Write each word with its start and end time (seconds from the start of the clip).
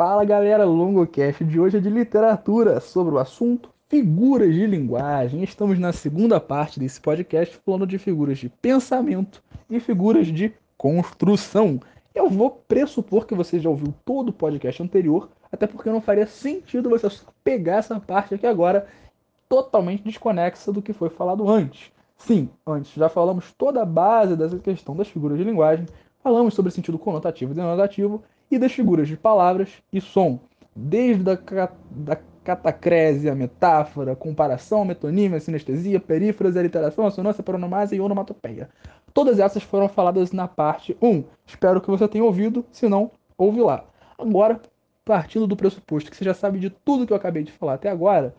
Fala 0.00 0.24
galera, 0.24 0.64
LongoCast 0.64 1.44
de 1.44 1.60
hoje 1.60 1.76
é 1.76 1.80
de 1.80 1.90
literatura 1.90 2.80
sobre 2.80 3.14
o 3.14 3.18
assunto 3.18 3.68
figuras 3.86 4.54
de 4.54 4.66
linguagem. 4.66 5.42
Estamos 5.42 5.78
na 5.78 5.92
segunda 5.92 6.40
parte 6.40 6.80
desse 6.80 6.98
podcast 6.98 7.60
falando 7.62 7.86
de 7.86 7.98
figuras 7.98 8.38
de 8.38 8.48
pensamento 8.48 9.42
e 9.68 9.78
figuras 9.78 10.28
de 10.28 10.54
construção. 10.78 11.78
Eu 12.14 12.30
vou 12.30 12.62
pressupor 12.66 13.26
que 13.26 13.34
você 13.34 13.60
já 13.60 13.68
ouviu 13.68 13.94
todo 14.02 14.30
o 14.30 14.32
podcast 14.32 14.82
anterior, 14.82 15.28
até 15.52 15.66
porque 15.66 15.90
não 15.90 16.00
faria 16.00 16.26
sentido 16.26 16.88
você 16.88 17.06
pegar 17.44 17.76
essa 17.76 18.00
parte 18.00 18.34
aqui 18.34 18.46
agora 18.46 18.86
totalmente 19.50 20.02
desconexa 20.02 20.72
do 20.72 20.80
que 20.80 20.94
foi 20.94 21.10
falado 21.10 21.46
antes. 21.46 21.92
Sim, 22.16 22.48
antes 22.66 22.94
já 22.94 23.10
falamos 23.10 23.52
toda 23.52 23.82
a 23.82 23.84
base 23.84 24.34
dessa 24.34 24.58
questão 24.58 24.96
das 24.96 25.08
figuras 25.08 25.36
de 25.36 25.44
linguagem, 25.44 25.84
falamos 26.22 26.54
sobre 26.54 26.72
sentido 26.72 26.98
conotativo 26.98 27.52
e 27.52 27.54
denotativo 27.54 28.24
e 28.50 28.58
das 28.58 28.72
figuras 28.72 29.08
de 29.08 29.16
palavras 29.16 29.70
e 29.92 30.00
som, 30.00 30.40
desde 30.74 31.30
a 31.30 31.38
da 31.90 32.16
catacrese, 32.42 33.28
a 33.28 33.34
metáfora, 33.34 34.16
comparação, 34.16 34.84
metonímia, 34.84 35.40
sinestesia, 35.40 36.00
perífrase, 36.00 36.58
aliteração, 36.58 37.06
assonância, 37.06 37.42
pronomásia 37.42 37.96
e 37.96 38.00
onomatopeia. 38.00 38.68
Todas 39.12 39.38
essas 39.38 39.62
foram 39.62 39.88
faladas 39.88 40.32
na 40.32 40.48
parte 40.48 40.96
1. 41.02 41.24
Espero 41.46 41.80
que 41.80 41.90
você 41.90 42.08
tenha 42.08 42.24
ouvido, 42.24 42.64
se 42.72 42.88
não, 42.88 43.10
ouve 43.36 43.60
lá. 43.60 43.84
Agora, 44.18 44.60
partindo 45.04 45.46
do 45.46 45.56
pressuposto 45.56 46.10
que 46.10 46.16
você 46.16 46.24
já 46.24 46.34
sabe 46.34 46.58
de 46.58 46.70
tudo 46.70 47.06
que 47.06 47.12
eu 47.12 47.16
acabei 47.16 47.42
de 47.42 47.52
falar 47.52 47.74
até 47.74 47.90
agora, 47.90 48.34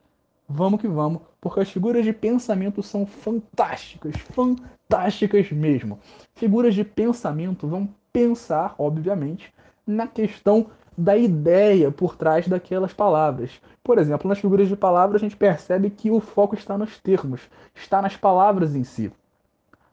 vamos 0.47 0.81
que 0.81 0.87
vamos, 0.87 1.21
porque 1.39 1.59
as 1.59 1.69
figuras 1.69 2.03
de 2.03 2.13
pensamento 2.13 2.81
são 2.81 3.05
fantásticas, 3.05 4.15
fantásticas 4.17 5.51
mesmo. 5.51 5.99
Figuras 6.35 6.73
de 6.73 6.83
pensamento 6.83 7.67
vão 7.67 7.89
pensar, 8.11 8.75
obviamente, 8.77 9.53
na 9.85 10.07
questão 10.07 10.67
da 10.97 11.17
ideia 11.17 11.91
por 11.91 12.15
trás 12.15 12.47
daquelas 12.47 12.93
palavras. 12.93 13.61
Por 13.83 13.97
exemplo, 13.97 14.27
nas 14.27 14.39
figuras 14.39 14.67
de 14.67 14.75
palavras 14.75 15.21
a 15.21 15.25
gente 15.25 15.37
percebe 15.37 15.89
que 15.89 16.11
o 16.11 16.19
foco 16.19 16.55
está 16.55 16.77
nos 16.77 16.99
termos, 16.99 17.41
está 17.73 18.01
nas 18.01 18.15
palavras 18.15 18.75
em 18.75 18.83
si. 18.83 19.11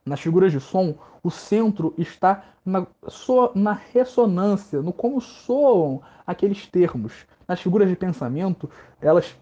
Nas 0.05 0.21
figuras 0.21 0.53
de 0.53 0.61
som, 0.61 0.95
o 1.23 1.31
centro 1.31 1.95
está 1.99 2.45
na, 2.65 2.87
na 3.55 3.73
ressonância, 3.73 4.83
no 4.83 4.93
como 4.93 5.21
soam 5.21 6.01
aqueles 6.27 6.67
termos. 6.67 7.27
Nas 7.47 7.61
figuras 7.61 7.89
de 7.89 7.97
pensamento, 7.97 8.69
elas 9.01 9.37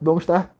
vão 0.00 0.18
estar 0.18 0.54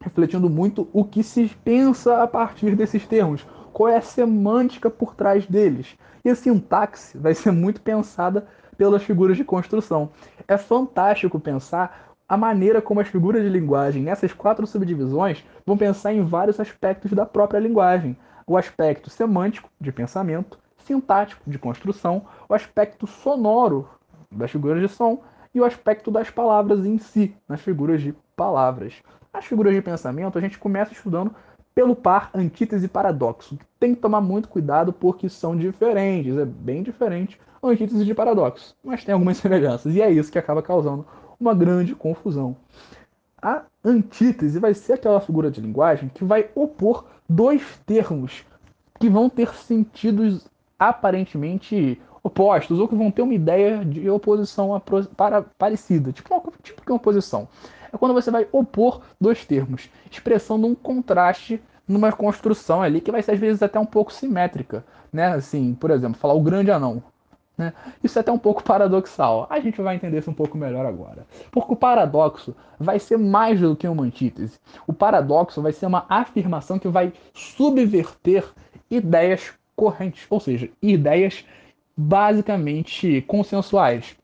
refletindo 0.00 0.48
muito 0.48 0.88
o 0.92 1.04
que 1.04 1.22
se 1.22 1.48
pensa 1.64 2.22
a 2.22 2.26
partir 2.26 2.76
desses 2.76 3.06
termos, 3.06 3.44
qual 3.76 3.90
é 3.90 3.98
a 3.98 4.00
semântica 4.00 4.88
por 4.88 5.14
trás 5.14 5.44
deles. 5.44 5.98
E 6.24 6.30
a 6.30 6.34
sintaxe 6.34 7.18
vai 7.18 7.34
ser 7.34 7.50
muito 7.50 7.78
pensada 7.78 8.46
pelas 8.74 9.02
figuras 9.02 9.36
de 9.36 9.44
construção. 9.44 10.08
É 10.48 10.56
fantástico 10.56 11.38
pensar 11.38 12.14
a 12.26 12.38
maneira 12.38 12.80
como 12.80 13.00
as 13.00 13.08
figuras 13.08 13.42
de 13.42 13.50
linguagem 13.50 14.02
nessas 14.02 14.32
quatro 14.32 14.66
subdivisões 14.66 15.44
vão 15.66 15.76
pensar 15.76 16.14
em 16.14 16.24
vários 16.24 16.58
aspectos 16.58 17.12
da 17.12 17.26
própria 17.26 17.58
linguagem. 17.58 18.16
O 18.46 18.56
aspecto 18.56 19.10
semântico, 19.10 19.68
de 19.78 19.92
pensamento, 19.92 20.58
sintático, 20.78 21.42
de 21.46 21.58
construção, 21.58 22.24
o 22.48 22.54
aspecto 22.54 23.06
sonoro, 23.06 23.86
das 24.32 24.50
figuras 24.50 24.80
de 24.80 24.88
som, 24.88 25.22
e 25.54 25.60
o 25.60 25.66
aspecto 25.66 26.10
das 26.10 26.30
palavras 26.30 26.86
em 26.86 26.96
si, 26.96 27.36
nas 27.46 27.60
figuras 27.60 28.00
de 28.00 28.14
palavras. 28.34 29.02
As 29.34 29.44
figuras 29.44 29.74
de 29.74 29.82
pensamento 29.82 30.38
a 30.38 30.40
gente 30.40 30.58
começa 30.58 30.94
estudando 30.94 31.34
pelo 31.76 31.94
par 31.94 32.30
antítese 32.34 32.86
e 32.86 32.88
paradoxo. 32.88 33.58
Tem 33.78 33.94
que 33.94 34.00
tomar 34.00 34.22
muito 34.22 34.48
cuidado 34.48 34.94
porque 34.94 35.28
são 35.28 35.54
diferentes, 35.54 36.34
é 36.38 36.46
bem 36.46 36.82
diferente 36.82 37.38
o 37.60 37.68
antítese 37.68 38.02
de 38.02 38.14
paradoxo, 38.14 38.74
mas 38.82 39.04
tem 39.04 39.12
algumas 39.12 39.36
semelhanças 39.38 39.94
e 39.94 40.00
é 40.00 40.10
isso 40.10 40.32
que 40.32 40.38
acaba 40.38 40.62
causando 40.62 41.06
uma 41.38 41.54
grande 41.54 41.94
confusão. 41.94 42.56
A 43.42 43.64
antítese 43.84 44.58
vai 44.58 44.72
ser 44.72 44.94
aquela 44.94 45.20
figura 45.20 45.50
de 45.50 45.60
linguagem 45.60 46.08
que 46.08 46.24
vai 46.24 46.48
opor 46.54 47.04
dois 47.28 47.62
termos 47.84 48.46
que 48.98 49.10
vão 49.10 49.28
ter 49.28 49.54
sentidos 49.54 50.48
aparentemente 50.78 52.00
opostos 52.22 52.80
ou 52.80 52.88
que 52.88 52.94
vão 52.94 53.10
ter 53.10 53.20
uma 53.20 53.34
ideia 53.34 53.84
de 53.84 54.08
oposição 54.08 54.80
para, 55.14 55.42
parecida, 55.42 56.10
tipo, 56.10 56.52
tipo 56.62 56.82
que 56.82 56.90
uma 56.90 56.96
oposição 56.96 57.46
é 57.96 57.98
quando 57.98 58.14
você 58.14 58.30
vai 58.30 58.46
opor 58.52 59.00
dois 59.20 59.44
termos, 59.44 59.90
expressando 60.10 60.66
um 60.66 60.74
contraste 60.74 61.60
numa 61.86 62.12
construção 62.12 62.82
ali 62.82 63.00
que 63.00 63.12
vai 63.12 63.22
ser 63.22 63.32
às 63.32 63.38
vezes 63.38 63.62
até 63.62 63.78
um 63.78 63.86
pouco 63.86 64.12
simétrica, 64.12 64.84
né? 65.12 65.26
Assim, 65.34 65.74
por 65.74 65.90
exemplo, 65.90 66.18
falar 66.18 66.34
o 66.34 66.40
grande 66.40 66.70
anão. 66.70 67.02
Né? 67.56 67.72
Isso 68.04 68.18
é 68.18 68.20
até 68.20 68.30
um 68.30 68.38
pouco 68.38 68.62
paradoxal. 68.62 69.46
A 69.48 69.60
gente 69.60 69.80
vai 69.80 69.96
entender 69.96 70.18
isso 70.18 70.30
um 70.30 70.34
pouco 70.34 70.58
melhor 70.58 70.84
agora. 70.84 71.26
Porque 71.50 71.72
o 71.72 71.76
paradoxo 71.76 72.54
vai 72.78 72.98
ser 72.98 73.16
mais 73.16 73.60
do 73.60 73.74
que 73.74 73.88
uma 73.88 74.04
antítese. 74.04 74.58
O 74.86 74.92
paradoxo 74.92 75.62
vai 75.62 75.72
ser 75.72 75.86
uma 75.86 76.04
afirmação 76.08 76.78
que 76.78 76.88
vai 76.88 77.12
subverter 77.32 78.44
ideias 78.90 79.54
correntes, 79.74 80.26
ou 80.28 80.40
seja, 80.40 80.68
ideias 80.82 81.44
basicamente 81.96 83.22
consensuais. 83.22 84.16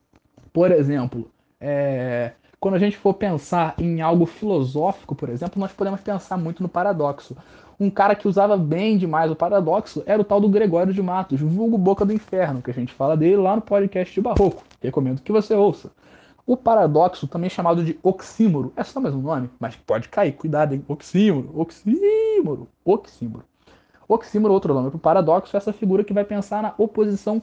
Por 0.53 0.71
exemplo, 0.71 1.31
é, 1.59 2.33
quando 2.63 2.77
a 2.77 2.79
gente 2.79 2.97
for 2.97 3.13
pensar 3.15 3.75
em 3.77 4.01
algo 4.01 4.25
filosófico, 4.25 5.17
por 5.17 5.29
exemplo, 5.29 5.59
nós 5.59 5.73
podemos 5.73 6.01
pensar 6.01 6.37
muito 6.37 6.63
no 6.63 6.69
paradoxo. 6.69 7.37
Um 7.79 7.91
cara 7.91 8.15
que 8.15 8.29
usava 8.29 8.57
bem 8.57 8.97
demais 8.97 9.33
o 9.33 9.35
paradoxo 9.35 10.01
era 10.07 10.23
o 10.23 10.25
tal 10.25 10.41
do 10.41 10.49
Gregório 10.49 10.95
de 10.95 11.03
Matos, 11.03 11.41
vulgo 11.41 11.77
Boca 11.77 12.05
do 12.05 12.13
Inferno, 12.13 12.63
que 12.63 12.71
a 12.71 12.75
gente 12.75 12.95
fala 12.95 13.17
dele 13.17 13.35
lá 13.35 13.57
no 13.57 13.63
podcast 13.63 14.15
de 14.15 14.21
Barroco. 14.21 14.63
Recomendo 14.81 15.21
que 15.23 15.33
você 15.33 15.57
ouça. 15.57 15.91
O 16.47 16.57
paradoxo, 16.57 17.27
também 17.27 17.51
chamado 17.51 17.85
de 17.85 17.99
oxímoro, 18.01 18.73
é 18.77 18.85
só 18.85 19.01
mais 19.01 19.13
um 19.13 19.23
nome, 19.23 19.51
mas 19.59 19.75
pode 19.75 20.09
cair, 20.09 20.31
cuidado, 20.31 20.73
hein? 20.73 20.85
Oxímoro, 20.87 21.51
oxímoro, 21.59 22.69
oxímoro. 22.85 23.45
Oxímoro, 24.07 24.55
outro 24.55 24.73
nome 24.73 24.91
para 24.91 24.97
o 24.97 25.01
paradoxo, 25.01 25.57
é 25.57 25.59
essa 25.59 25.73
figura 25.73 26.05
que 26.05 26.13
vai 26.13 26.25
pensar 26.25 26.63
na 26.63 26.75
oposição 26.79 27.43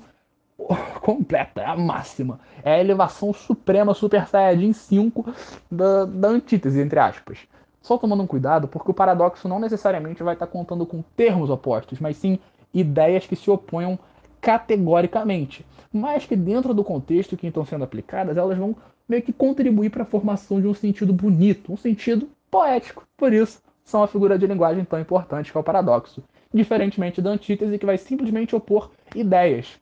completa, 1.02 1.62
é 1.62 1.66
a 1.66 1.76
máxima. 1.76 2.40
É 2.64 2.74
a 2.74 2.80
elevação 2.80 3.34
suprema 3.34 3.94
Super 3.94 4.28
Saiyajin 4.28 4.74
5 4.74 5.26
da, 5.72 6.06
da 6.06 6.28
antítese, 6.28 6.82
entre 6.82 7.00
aspas. 7.00 7.40
Só 7.82 7.98
tomando 7.98 8.24
um 8.24 8.28
cuidado, 8.28 8.68
porque 8.68 8.92
o 8.92 8.94
paradoxo 8.94 9.48
não 9.48 9.60
necessariamente 9.60 10.22
vai 10.22 10.34
estar 10.34 10.48
contando 10.48 10.86
com 10.86 11.02
termos 11.16 11.50
opostos, 11.50 12.00
mas 12.00 12.18
sim 12.18 12.38
ideias 12.74 13.26
que 13.26 13.36
se 13.36 13.50
oponham 13.50 13.98
categoricamente, 14.42 15.66
mas 15.92 16.26
que 16.26 16.36
dentro 16.36 16.74
do 16.74 16.84
contexto 16.84 17.36
que 17.36 17.48
estão 17.48 17.66
sendo 17.66 17.84
aplicadas, 17.84 18.38
elas 18.38 18.58
vão 18.58 18.76
meio 19.08 19.24
que 19.24 19.34
contribuir 19.34 19.90
para 19.90 20.04
a 20.04 20.06
formação 20.06 20.62
de 20.62 20.68
um 20.68 20.74
sentido 20.74 21.12
bonito, 21.12 21.74
um 21.74 21.78
sentido 21.78 22.30
poético. 22.52 23.08
Por 23.18 23.34
isso, 23.34 23.62
são 23.84 24.04
a 24.04 24.08
figura 24.08 24.38
de 24.38 24.46
linguagem 24.46 24.86
tão 24.86 25.00
importante 25.00 25.52
que 25.52 25.58
é 25.58 25.62
o 25.62 25.64
paradoxo, 25.64 26.24
diferentemente 26.54 27.22
da 27.22 27.32
antítese 27.32 27.78
que 27.78 27.86
vai 27.86 27.98
simplesmente 27.98 28.56
opor 28.56 28.92
ideias, 29.16 29.80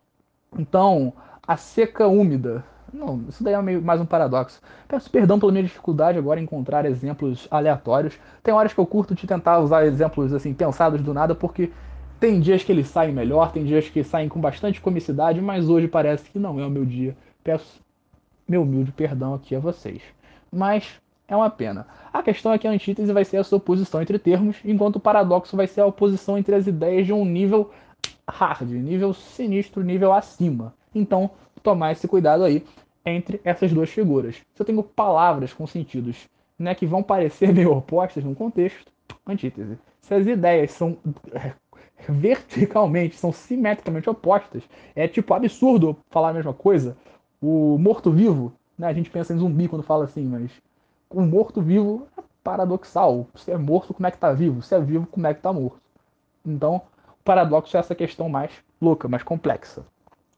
então, 0.56 1.14
a 1.48 1.58
seca 1.58 2.08
úmida. 2.08 2.64
Não, 2.94 3.26
isso 3.28 3.44
daí 3.44 3.54
é 3.54 3.62
meio 3.62 3.82
mais 3.82 4.00
um 4.00 4.06
paradoxo. 4.06 4.62
Peço 4.88 5.10
perdão 5.10 5.40
pela 5.40 5.52
minha 5.52 5.64
dificuldade 5.64 6.18
agora 6.18 6.40
em 6.40 6.44
encontrar 6.44 6.86
exemplos 6.86 7.48
aleatórios. 7.52 8.18
Tem 8.42 8.54
horas 8.54 8.74
que 8.74 8.80
eu 8.80 8.86
curto 8.86 9.14
de 9.14 9.28
tentar 9.28 9.60
usar 9.60 9.86
exemplos 9.86 10.34
assim 10.34 10.54
pensados 10.54 11.02
do 11.02 11.14
nada, 11.14 11.36
porque 11.36 11.72
tem 12.20 12.40
dias 12.40 12.64
que 12.64 12.72
eles 12.72 12.88
saem 12.88 13.14
melhor, 13.14 13.52
tem 13.52 13.66
dias 13.66 13.90
que 13.90 14.04
saem 14.04 14.30
com 14.30 14.40
bastante 14.40 14.82
comicidade, 14.82 15.42
mas 15.42 15.70
hoje 15.70 15.88
parece 15.88 16.30
que 16.30 16.40
não 16.40 16.60
é 16.60 16.66
o 16.66 16.70
meu 16.70 16.86
dia. 16.86 17.16
Peço 17.44 17.82
meu 18.48 18.64
humilde 18.64 18.92
perdão 18.92 19.34
aqui 19.34 19.56
a 19.56 19.60
vocês. 19.60 20.02
Mas 20.52 21.00
é 21.28 21.36
uma 21.36 21.50
pena. 21.50 21.86
A 22.12 22.24
questão 22.24 22.54
é 22.54 22.58
que 22.58 22.68
a 22.68 22.72
antítese 22.72 23.12
vai 23.12 23.26
ser 23.26 23.38
a 23.38 23.44
sua 23.44 23.58
oposição 23.58 24.02
entre 24.02 24.18
termos, 24.18 24.58
enquanto 24.64 24.96
o 24.96 25.00
paradoxo 25.00 25.58
vai 25.58 25.68
ser 25.68 25.82
a 25.82 25.86
oposição 25.86 26.38
entre 26.38 26.56
as 26.56 26.66
ideias 26.66 27.06
de 27.06 27.12
um 27.12 27.26
nível 27.26 27.70
hard, 28.30 28.70
nível 28.70 29.14
sinistro, 29.14 29.84
nível 29.84 30.14
acima. 30.14 30.74
Então, 30.94 31.32
tomar 31.64 31.92
esse 31.92 32.08
cuidado 32.08 32.44
aí 32.44 32.66
entre 33.06 33.40
essas 33.44 33.72
duas 33.72 33.90
figuras. 33.90 34.36
Se 34.54 34.62
eu 34.62 34.66
tenho 34.66 34.84
palavras 34.84 35.54
com 35.54 35.66
sentidos 35.66 36.28
né, 36.58 36.74
que 36.76 36.86
vão 36.86 37.04
parecer 37.04 37.52
meio 37.54 37.72
opostas 37.72 38.24
no 38.24 38.36
contexto, 38.36 38.92
antítese. 39.26 39.78
Se 40.02 40.14
as 40.14 40.26
ideias 40.26 40.72
são 40.72 40.98
verticalmente, 42.08 43.18
são 43.18 43.32
simetricamente 43.32 44.10
opostas, 44.10 44.64
é 44.96 45.08
tipo 45.08 45.34
absurdo 45.34 45.98
falar 46.10 46.30
a 46.30 46.34
mesma 46.34 46.54
coisa. 46.54 46.96
O 47.42 47.78
morto-vivo, 47.78 48.54
né, 48.78 48.88
a 48.88 48.94
gente 48.94 49.10
pensa 49.10 49.34
em 49.34 49.38
zumbi 49.38 49.68
quando 49.68 49.84
fala 49.84 50.06
assim, 50.06 50.26
mas 50.26 50.52
o 51.10 51.22
morto-vivo 51.22 52.08
é 52.18 52.22
paradoxal. 52.44 53.28
Se 53.36 53.52
é 53.52 53.58
morto, 53.58 53.94
como 53.94 54.08
é 54.08 54.12
que 54.12 54.18
tá 54.18 54.32
vivo? 54.32 54.62
Se 54.62 54.76
é 54.76 54.80
vivo, 54.80 55.08
como 55.08 55.28
é 55.28 55.34
que 55.34 55.42
tá 55.42 55.52
morto? 55.52 55.82
Então, 56.46 56.82
paradoxo 57.28 57.76
é 57.76 57.80
essa 57.82 57.94
questão 57.94 58.30
mais 58.30 58.52
louca, 58.82 59.10
mais 59.10 59.22
complexa. 59.22 59.86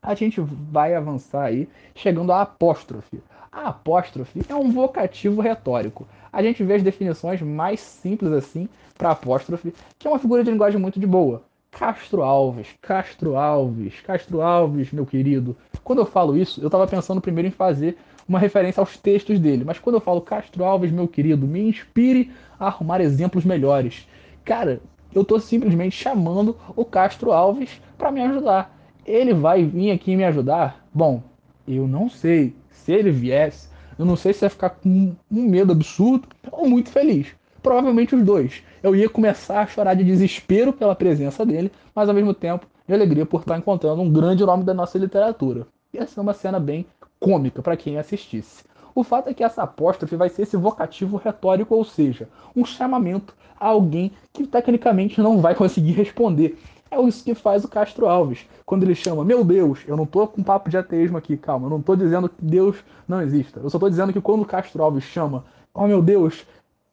A 0.02 0.16
gente 0.16 0.42
vai 0.42 0.96
avançar 0.96 1.44
aí, 1.44 1.70
chegando 1.94 2.32
à 2.32 2.42
apóstrofe. 2.42 3.22
A 3.52 3.70
apóstrofe 3.70 4.42
é 4.50 4.56
um 4.56 4.72
vocativo 4.72 5.40
retórico. 5.40 6.08
A 6.34 6.42
gente 6.42 6.64
vê 6.64 6.74
as 6.74 6.82
definições 6.82 7.44
mais 7.44 7.80
simples 7.80 8.32
assim 8.32 8.68
para 8.98 9.12
apóstrofe, 9.12 9.72
que 10.00 10.08
é 10.08 10.10
uma 10.10 10.18
figura 10.18 10.44
de 10.44 10.50
linguagem 10.50 10.82
muito 10.82 11.00
de 11.00 11.06
boa. 11.06 11.44
Castro 11.70 12.24
Alves, 12.24 12.70
Castro 12.82 13.36
Alves, 13.36 14.02
Castro 14.02 14.42
Alves, 14.42 14.92
meu 14.92 15.06
querido. 15.06 15.56
Quando 15.84 16.00
eu 16.00 16.08
falo 16.08 16.36
isso, 16.36 16.60
eu 16.60 16.70
estava 16.70 16.88
pensando 16.88 17.22
primeiro 17.22 17.50
em 17.50 17.52
fazer 17.52 17.98
uma 18.28 18.40
referência 18.40 18.82
aos 18.82 18.98
textos 18.98 19.40
dele. 19.40 19.64
Mas 19.64 19.78
quando 19.78 19.98
eu 19.98 20.02
falo 20.02 20.22
Castro 20.22 20.64
Alves, 20.64 20.92
meu 20.92 21.08
querido, 21.08 21.46
me 21.46 21.70
inspire 21.70 22.32
a 22.60 22.66
arrumar 22.66 23.00
exemplos 23.00 23.46
melhores. 23.46 24.08
Cara, 24.44 24.82
eu 25.14 25.24
tô 25.24 25.40
simplesmente 25.40 25.96
chamando 25.96 26.56
o 26.76 26.86
Castro 26.86 27.32
Alves 27.32 27.82
para 27.98 28.12
me 28.12 28.22
ajudar. 28.22 28.78
Ele 29.06 29.34
vai 29.34 29.64
vir 29.64 29.92
aqui 29.92 30.16
me 30.16 30.24
ajudar? 30.24 30.86
Bom, 30.94 31.24
eu 31.68 31.88
não 31.88 32.10
sei. 32.10 32.56
Se 32.70 32.92
ele 32.92 33.12
viesse, 33.12 33.70
eu 33.98 34.06
não 34.06 34.16
sei 34.16 34.34
se 34.34 34.46
ia 34.46 34.50
ficar 34.50 34.70
com 34.70 35.16
um 35.32 35.42
medo 35.50 35.72
absurdo 35.72 36.28
ou 36.52 36.70
muito 36.70 36.90
feliz. 36.90 37.28
Provavelmente 37.62 38.16
os 38.16 38.24
dois. 38.24 38.64
Eu 38.82 38.96
ia 38.96 39.10
começar 39.10 39.62
a 39.62 39.68
chorar 39.68 39.94
de 39.94 40.04
desespero 40.04 40.72
pela 40.72 40.96
presença 40.96 41.46
dele, 41.46 41.72
mas 41.94 42.08
ao 42.08 42.16
mesmo 42.16 42.34
tempo 42.34 42.66
de 42.88 42.94
alegria 42.94 43.26
por 43.26 43.42
estar 43.42 43.58
encontrando 43.58 44.02
um 44.02 44.12
grande 44.12 44.46
nome 44.46 44.64
da 44.64 44.74
nossa 44.74 44.98
literatura. 44.98 45.68
Ia 45.94 46.08
ser 46.08 46.20
uma 46.22 46.34
cena 46.34 46.60
bem 46.60 46.86
cômica 47.20 47.62
para 47.62 47.76
quem 47.76 47.98
assistisse. 47.98 48.64
O 48.94 49.04
fato 49.04 49.30
é 49.30 49.34
que 49.34 49.44
essa 49.44 49.64
apóstrofe 49.64 50.16
vai 50.16 50.30
ser 50.30 50.44
esse 50.44 50.58
vocativo 50.58 51.18
retórico, 51.18 51.76
ou 51.76 51.84
seja, 51.84 52.28
um 52.56 52.66
chamamento 52.66 53.34
a 53.60 53.68
alguém 53.68 54.12
que 54.34 54.48
tecnicamente 54.48 55.22
não 55.22 55.40
vai 55.40 55.56
conseguir 55.56 55.92
responder. 55.92 56.58
É 56.92 57.00
isso 57.02 57.24
que 57.24 57.36
faz 57.36 57.64
o 57.64 57.68
Castro 57.68 58.08
Alves. 58.08 58.48
Quando 58.66 58.84
ele 58.84 58.96
chama, 58.96 59.24
meu 59.24 59.44
Deus, 59.44 59.80
eu 59.88 59.96
não 59.96 60.06
tô 60.06 60.28
com 60.28 60.42
papo 60.42 60.70
de 60.70 60.78
ateísmo 60.78 61.18
aqui, 61.18 61.38
calma, 61.38 61.68
eu 61.68 61.70
não 61.70 61.82
tô 61.82 61.96
dizendo 61.96 62.28
que 62.30 62.44
Deus 62.44 62.78
não 63.08 63.22
exista. 63.22 63.60
Eu 63.60 63.70
só 63.70 63.78
tô 63.78 63.90
dizendo 63.90 64.12
que 64.12 64.22
quando 64.22 64.42
o 64.42 64.46
Castro 64.46 64.84
Alves 64.84 65.04
chama, 65.04 65.46
oh 65.74 65.86
meu 65.86 66.02
Deus, 66.02 66.46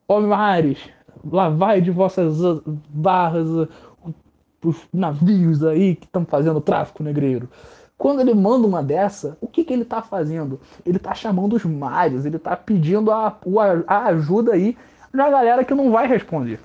ó 0.06 0.18
oh, 0.18 0.20
mares, 0.20 0.78
lá 1.24 1.48
vai 1.48 1.80
de 1.80 1.90
vossas 1.90 2.38
barras 2.90 3.68
os 4.62 4.76
navios 4.92 5.62
aí 5.64 5.94
que 5.94 6.06
estão 6.06 6.24
fazendo 6.24 6.60
tráfico 6.60 7.02
negreiro. 7.02 7.48
Quando 7.98 8.20
ele 8.20 8.34
manda 8.34 8.66
uma 8.66 8.82
dessa, 8.82 9.38
o 9.40 9.46
que, 9.46 9.64
que 9.64 9.72
ele 9.72 9.82
está 9.82 10.02
fazendo? 10.02 10.60
Ele 10.84 10.98
está 10.98 11.14
chamando 11.14 11.54
os 11.56 11.64
mares, 11.64 12.24
ele 12.24 12.36
está 12.36 12.54
pedindo 12.54 13.10
a, 13.10 13.36
a 13.86 14.06
ajuda 14.06 14.52
aí 14.52 14.76
da 15.12 15.30
galera 15.30 15.64
que 15.64 15.74
não 15.74 15.90
vai 15.90 16.06
responder. 16.06 16.60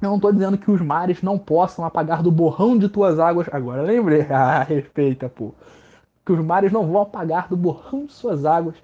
Eu 0.00 0.10
não 0.10 0.16
estou 0.16 0.30
dizendo 0.32 0.58
que 0.58 0.70
os 0.70 0.80
mares 0.82 1.22
não 1.22 1.38
possam 1.38 1.84
apagar 1.84 2.22
do 2.22 2.30
borrão 2.30 2.76
de 2.76 2.88
tuas 2.88 3.18
águas. 3.18 3.48
Agora 3.50 3.82
lembrei. 3.82 4.26
Ah, 4.30 4.62
respeita, 4.62 5.28
pô. 5.28 5.54
Que 6.24 6.32
os 6.32 6.44
mares 6.44 6.70
não 6.70 6.86
vão 6.86 7.02
apagar 7.02 7.48
do 7.48 7.56
borrão 7.56 8.04
de 8.04 8.12
suas 8.12 8.44
águas 8.44 8.74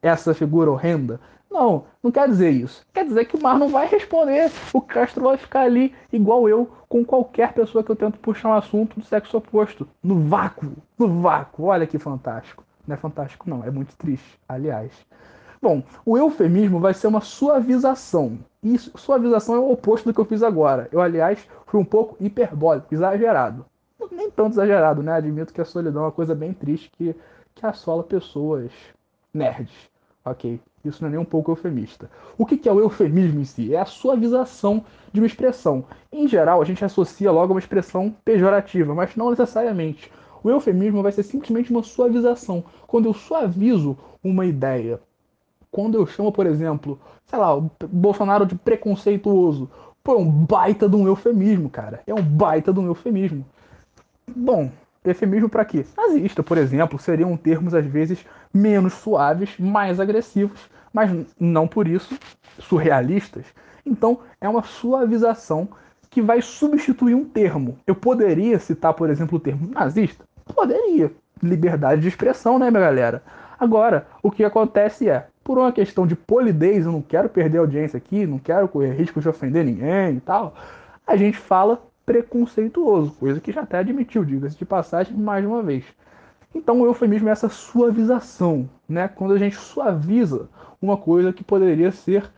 essa 0.00 0.32
figura 0.32 0.70
horrenda. 0.70 1.20
Não, 1.50 1.86
não 2.02 2.10
quer 2.10 2.28
dizer 2.28 2.50
isso. 2.50 2.84
Quer 2.92 3.06
dizer 3.06 3.24
que 3.24 3.36
o 3.36 3.42
mar 3.42 3.58
não 3.58 3.68
vai 3.68 3.86
responder. 3.86 4.50
O 4.72 4.80
Castro 4.80 5.24
vai 5.24 5.36
ficar 5.36 5.62
ali, 5.62 5.94
igual 6.12 6.48
eu, 6.48 6.70
com 6.88 7.04
qualquer 7.04 7.52
pessoa 7.52 7.82
que 7.82 7.90
eu 7.90 7.96
tento 7.96 8.18
puxar 8.18 8.50
um 8.50 8.54
assunto 8.54 9.00
do 9.00 9.06
sexo 9.06 9.36
oposto. 9.38 9.88
No 10.02 10.20
vácuo. 10.28 10.72
No 10.98 11.20
vácuo. 11.20 11.64
Olha 11.64 11.86
que 11.86 11.98
fantástico. 11.98 12.64
Não 12.86 12.94
é 12.94 12.98
fantástico, 12.98 13.48
não. 13.48 13.64
É 13.64 13.70
muito 13.70 13.96
triste, 13.96 14.38
aliás. 14.48 14.92
Bom, 15.60 15.82
o 16.04 16.16
eufemismo 16.16 16.78
vai 16.78 16.94
ser 16.94 17.08
uma 17.08 17.20
suavização. 17.20 18.38
E 18.62 18.78
suavização 18.78 19.56
é 19.56 19.58
o 19.58 19.72
oposto 19.72 20.04
do 20.08 20.14
que 20.14 20.20
eu 20.20 20.24
fiz 20.24 20.42
agora. 20.42 20.88
Eu, 20.92 21.00
aliás, 21.00 21.48
fui 21.66 21.80
um 21.80 21.84
pouco 21.84 22.16
hiperbólico, 22.22 22.92
exagerado. 22.92 23.64
Nem 24.12 24.30
tanto 24.30 24.54
exagerado, 24.54 25.02
né? 25.02 25.12
Admito 25.12 25.52
que 25.52 25.60
a 25.60 25.64
solidão 25.64 26.02
é 26.02 26.04
uma 26.06 26.12
coisa 26.12 26.34
bem 26.34 26.52
triste 26.52 26.90
que, 26.96 27.14
que 27.54 27.66
assola 27.66 28.04
pessoas 28.04 28.70
nerds. 29.34 29.90
Ok? 30.24 30.60
Isso 30.88 31.02
não 31.02 31.08
é 31.08 31.12
nem 31.12 31.20
um 31.20 31.24
pouco 31.24 31.50
eufemista. 31.50 32.10
O 32.36 32.46
que 32.46 32.68
é 32.68 32.72
o 32.72 32.80
eufemismo 32.80 33.40
em 33.40 33.44
si? 33.44 33.74
É 33.74 33.80
a 33.80 33.84
suavização 33.84 34.84
de 35.12 35.20
uma 35.20 35.26
expressão. 35.26 35.84
Em 36.12 36.26
geral, 36.26 36.60
a 36.60 36.64
gente 36.64 36.84
associa 36.84 37.30
logo 37.30 37.52
a 37.52 37.54
uma 37.54 37.60
expressão 37.60 38.14
pejorativa, 38.24 38.94
mas 38.94 39.16
não 39.16 39.30
necessariamente. 39.30 40.10
O 40.42 40.50
eufemismo 40.50 41.02
vai 41.02 41.12
ser 41.12 41.22
simplesmente 41.22 41.70
uma 41.70 41.82
suavização. 41.82 42.64
Quando 42.86 43.06
eu 43.06 43.14
suavizo 43.14 43.96
uma 44.22 44.46
ideia, 44.46 45.00
quando 45.70 45.96
eu 45.96 46.06
chamo, 46.06 46.32
por 46.32 46.46
exemplo, 46.46 46.98
sei 47.26 47.38
lá, 47.38 47.56
o 47.56 47.70
Bolsonaro 47.88 48.46
de 48.46 48.54
preconceituoso, 48.54 49.70
pô, 50.02 50.14
é 50.14 50.18
um 50.18 50.30
baita 50.30 50.88
de 50.88 50.96
um 50.96 51.06
eufemismo, 51.06 51.68
cara. 51.68 52.00
É 52.06 52.14
um 52.14 52.22
baita 52.22 52.72
de 52.72 52.80
um 52.80 52.86
eufemismo. 52.86 53.44
Bom, 54.26 54.70
eufemismo 55.04 55.48
para 55.48 55.64
quê? 55.64 55.84
Nazista, 55.96 56.42
por 56.42 56.58
exemplo, 56.58 56.98
seriam 56.98 57.36
termos 57.36 57.74
às 57.74 57.84
vezes 57.84 58.24
menos 58.52 58.94
suaves, 58.94 59.58
mais 59.58 60.00
agressivos, 60.00 60.68
mas 60.92 61.10
não 61.38 61.66
por 61.66 61.86
isso 61.86 62.18
surrealistas. 62.58 63.46
Então, 63.84 64.20
é 64.40 64.48
uma 64.48 64.62
suavização 64.62 65.68
que 66.10 66.20
vai 66.20 66.40
substituir 66.42 67.14
um 67.14 67.24
termo. 67.24 67.78
Eu 67.86 67.94
poderia 67.94 68.58
citar, 68.58 68.94
por 68.94 69.10
exemplo, 69.10 69.36
o 69.36 69.40
termo 69.40 69.68
nazista? 69.70 70.24
Poderia. 70.54 71.12
Liberdade 71.42 72.00
de 72.02 72.08
expressão, 72.08 72.58
né, 72.58 72.70
minha 72.70 72.82
galera? 72.82 73.22
Agora, 73.58 74.06
o 74.22 74.30
que 74.30 74.44
acontece 74.44 75.08
é, 75.08 75.26
por 75.42 75.58
uma 75.58 75.72
questão 75.72 76.06
de 76.06 76.14
polidez, 76.14 76.86
eu 76.86 76.92
não 76.92 77.02
quero 77.02 77.28
perder 77.28 77.58
audiência 77.58 77.96
aqui, 77.96 78.26
não 78.26 78.38
quero 78.38 78.68
correr 78.68 78.92
risco 78.92 79.20
de 79.20 79.28
ofender 79.28 79.64
ninguém 79.64 80.16
e 80.16 80.20
tal, 80.20 80.54
a 81.06 81.16
gente 81.16 81.36
fala 81.36 81.82
preconceituoso, 82.04 83.12
coisa 83.12 83.40
que 83.40 83.52
já 83.52 83.62
até 83.62 83.78
admitiu, 83.78 84.24
diga-se 84.24 84.56
de 84.56 84.64
passagem, 84.64 85.16
mais 85.16 85.44
uma 85.44 85.62
vez. 85.62 85.84
Então 86.54 86.80
o 86.80 86.86
eufemismo 86.86 87.28
é 87.28 87.32
essa 87.32 87.48
suavização, 87.48 88.68
né? 88.88 89.08
Quando 89.08 89.34
a 89.34 89.38
gente 89.38 89.56
suaviza 89.56 90.48
uma 90.80 90.96
coisa 90.96 91.32
que 91.32 91.44
poderia 91.44 91.92
ser 91.92 92.30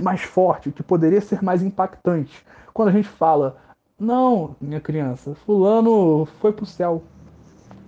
mais 0.00 0.22
forte, 0.22 0.70
que 0.70 0.82
poderia 0.82 1.20
ser 1.20 1.42
mais 1.42 1.62
impactante. 1.62 2.44
Quando 2.72 2.88
a 2.88 2.92
gente 2.92 3.08
fala, 3.08 3.56
não, 3.98 4.56
minha 4.60 4.80
criança, 4.80 5.34
fulano 5.34 6.24
foi 6.40 6.52
pro 6.52 6.64
céu. 6.64 7.02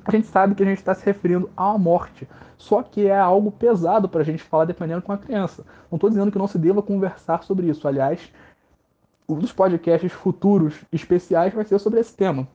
A 0.04 0.10
gente 0.10 0.26
sabe 0.26 0.54
que 0.54 0.62
a 0.62 0.66
gente 0.66 0.78
está 0.78 0.94
se 0.94 1.04
referindo 1.04 1.48
uma 1.56 1.78
morte. 1.78 2.28
Só 2.58 2.82
que 2.82 3.06
é 3.06 3.18
algo 3.18 3.50
pesado 3.50 4.08
para 4.08 4.20
a 4.20 4.24
gente 4.24 4.42
falar 4.42 4.64
dependendo 4.64 5.02
com 5.02 5.12
a 5.12 5.18
criança. 5.18 5.64
Não 5.90 5.96
estou 5.96 6.10
dizendo 6.10 6.30
que 6.30 6.38
não 6.38 6.46
se 6.46 6.58
deva 6.58 6.82
conversar 6.82 7.42
sobre 7.44 7.68
isso. 7.68 7.88
Aliás, 7.88 8.32
um 9.28 9.36
dos 9.36 9.52
podcasts 9.52 10.12
futuros 10.12 10.74
especiais 10.92 11.54
vai 11.54 11.64
ser 11.64 11.78
sobre 11.78 12.00
esse 12.00 12.14
tema. 12.14 12.46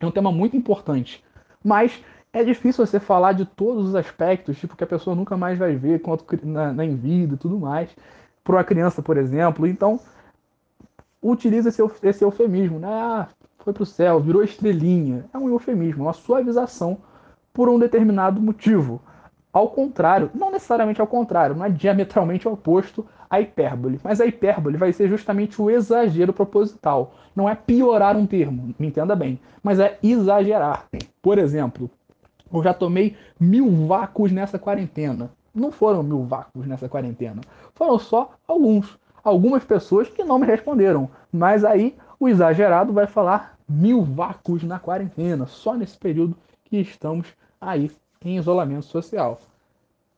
É 0.00 0.06
um 0.06 0.10
tema 0.10 0.32
muito 0.32 0.56
importante. 0.56 1.24
Mas 1.62 2.02
é 2.32 2.44
difícil 2.44 2.84
você 2.84 3.00
falar 3.00 3.32
de 3.32 3.44
todos 3.44 3.88
os 3.88 3.94
aspectos, 3.94 4.58
tipo 4.58 4.76
que 4.76 4.84
a 4.84 4.86
pessoa 4.86 5.16
nunca 5.16 5.36
mais 5.36 5.58
vai 5.58 5.74
ver 5.74 6.00
quanto 6.00 6.24
na, 6.46 6.72
na 6.72 6.86
vida 6.86 7.34
e 7.34 7.38
tudo 7.38 7.58
mais, 7.58 7.90
para 8.44 8.56
uma 8.56 8.64
criança, 8.64 9.02
por 9.02 9.16
exemplo. 9.16 9.66
Então, 9.66 9.98
utiliza 11.22 11.68
esse, 11.68 11.82
esse 12.02 12.24
eufemismo, 12.24 12.78
né? 12.78 12.88
Ah, 12.88 13.28
foi 13.58 13.72
para 13.72 13.82
o 13.82 13.86
céu, 13.86 14.20
virou 14.20 14.44
estrelinha. 14.44 15.24
É 15.32 15.38
um 15.38 15.48
eufemismo, 15.48 16.04
uma 16.04 16.12
suavização 16.12 16.98
por 17.52 17.68
um 17.68 17.78
determinado 17.78 18.40
motivo. 18.40 19.00
Ao 19.52 19.70
contrário, 19.70 20.30
não 20.34 20.52
necessariamente 20.52 21.00
ao 21.00 21.06
contrário, 21.06 21.56
não 21.56 21.64
é 21.64 21.70
diametralmente 21.70 22.46
oposto 22.46 23.06
à 23.30 23.40
hipérbole, 23.40 23.98
mas 24.04 24.20
a 24.20 24.26
hipérbole 24.26 24.76
vai 24.76 24.92
ser 24.92 25.08
justamente 25.08 25.60
o 25.60 25.70
exagero 25.70 26.32
proposital. 26.32 27.14
Não 27.34 27.48
é 27.48 27.54
piorar 27.54 28.16
um 28.16 28.26
termo, 28.26 28.74
me 28.78 28.86
entenda 28.86 29.16
bem, 29.16 29.40
mas 29.62 29.80
é 29.80 29.98
exagerar. 30.02 30.84
Por 31.22 31.38
exemplo, 31.38 31.90
eu 32.52 32.62
já 32.62 32.72
tomei 32.72 33.16
mil 33.38 33.86
vácuos 33.86 34.32
nessa 34.32 34.58
quarentena. 34.58 35.30
Não 35.54 35.72
foram 35.72 36.02
mil 36.02 36.24
vácuos 36.24 36.66
nessa 36.66 36.88
quarentena, 36.88 37.40
foram 37.74 37.98
só 37.98 38.34
alguns. 38.46 38.98
Algumas 39.24 39.64
pessoas 39.64 40.08
que 40.08 40.22
não 40.22 40.38
me 40.38 40.46
responderam, 40.46 41.10
mas 41.32 41.64
aí 41.64 41.96
o 42.20 42.28
exagerado 42.28 42.92
vai 42.92 43.06
falar 43.06 43.56
mil 43.68 44.02
vácuos 44.02 44.62
na 44.62 44.78
quarentena, 44.78 45.46
só 45.46 45.74
nesse 45.74 45.98
período 45.98 46.36
que 46.64 46.76
estamos 46.78 47.26
aí 47.60 47.90
em 48.24 48.36
isolamento 48.36 48.84
social. 48.84 49.40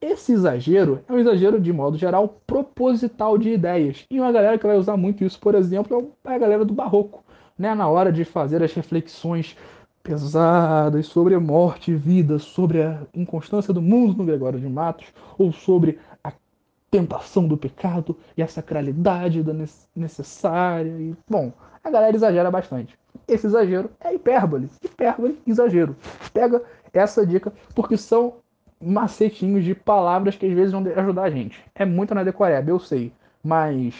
Esse 0.01 0.31
exagero 0.31 1.03
é 1.09 1.13
um 1.13 1.19
exagero, 1.19 1.59
de 1.59 1.73
modo 1.73 1.97
geral, 1.97 2.39
proposital 2.47 3.37
de 3.37 3.49
ideias. 3.49 4.05
E 4.09 4.19
uma 4.19 4.31
galera 4.31 4.57
que 4.57 4.65
vai 4.65 4.77
usar 4.77 4.95
muito 4.95 5.23
isso, 5.25 5.37
por 5.39 5.55
exemplo, 5.55 6.13
é 6.23 6.35
a 6.35 6.37
galera 6.37 6.63
do 6.63 6.73
barroco. 6.73 7.23
Né? 7.57 7.75
Na 7.75 7.89
hora 7.89 8.09
de 8.09 8.23
fazer 8.23 8.63
as 8.63 8.73
reflexões 8.73 9.57
pesadas 10.09 11.05
sobre 11.05 11.35
a 11.35 11.39
morte 11.39 11.91
e 11.91 11.95
vida, 11.95 12.39
sobre 12.39 12.81
a 12.81 12.99
inconstância 13.13 13.71
do 13.71 13.79
mundo 13.79 14.17
no 14.17 14.25
Gregório 14.25 14.59
de 14.59 14.67
Matos, 14.67 15.05
ou 15.37 15.53
sobre 15.53 15.99
a 16.23 16.33
tentação 16.89 17.47
do 17.47 17.55
pecado 17.55 18.17
e 18.35 18.41
a 18.41 18.47
sacralidade 18.47 19.43
da 19.43 19.53
necessária. 19.95 20.89
E, 20.89 21.15
bom, 21.29 21.53
a 21.83 21.91
galera 21.91 22.15
exagera 22.15 22.49
bastante. 22.49 22.97
Esse 23.27 23.45
exagero 23.45 23.91
é 23.99 24.15
hipérbole. 24.15 24.67
Hipérbole, 24.83 25.37
exagero. 25.45 25.95
Pega 26.33 26.63
essa 26.91 27.23
dica, 27.23 27.53
porque 27.75 27.95
são 27.95 28.37
macetinhos 28.81 29.63
de 29.63 29.75
palavras 29.75 30.35
que 30.35 30.47
às 30.47 30.53
vezes 30.53 30.71
vão 30.71 30.83
ajudar 30.95 31.21
a 31.21 31.29
gente. 31.29 31.63
É 31.75 31.85
muito 31.85 32.15
na 32.15 32.23
decoreba, 32.23 32.71
eu 32.71 32.79
sei, 32.79 33.13
mas 33.43 33.93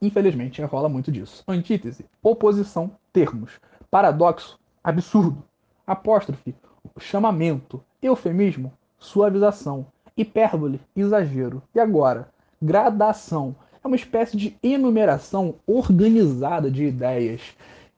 infelizmente 0.00 0.60
rola 0.62 0.88
muito 0.88 1.12
disso. 1.12 1.44
Antítese, 1.46 2.04
oposição, 2.20 2.90
termos. 3.12 3.60
Paradoxo, 3.92 4.58
absurdo. 4.82 5.44
Apóstrofe, 5.86 6.54
chamamento. 6.98 7.84
Eufemismo, 8.02 8.72
suavização. 8.98 9.84
Hipérbole, 10.16 10.80
exagero. 10.96 11.62
E 11.74 11.78
agora, 11.78 12.30
gradação. 12.62 13.54
É 13.84 13.86
uma 13.86 13.94
espécie 13.94 14.34
de 14.34 14.56
enumeração 14.62 15.56
organizada 15.66 16.70
de 16.70 16.84
ideias. 16.84 17.42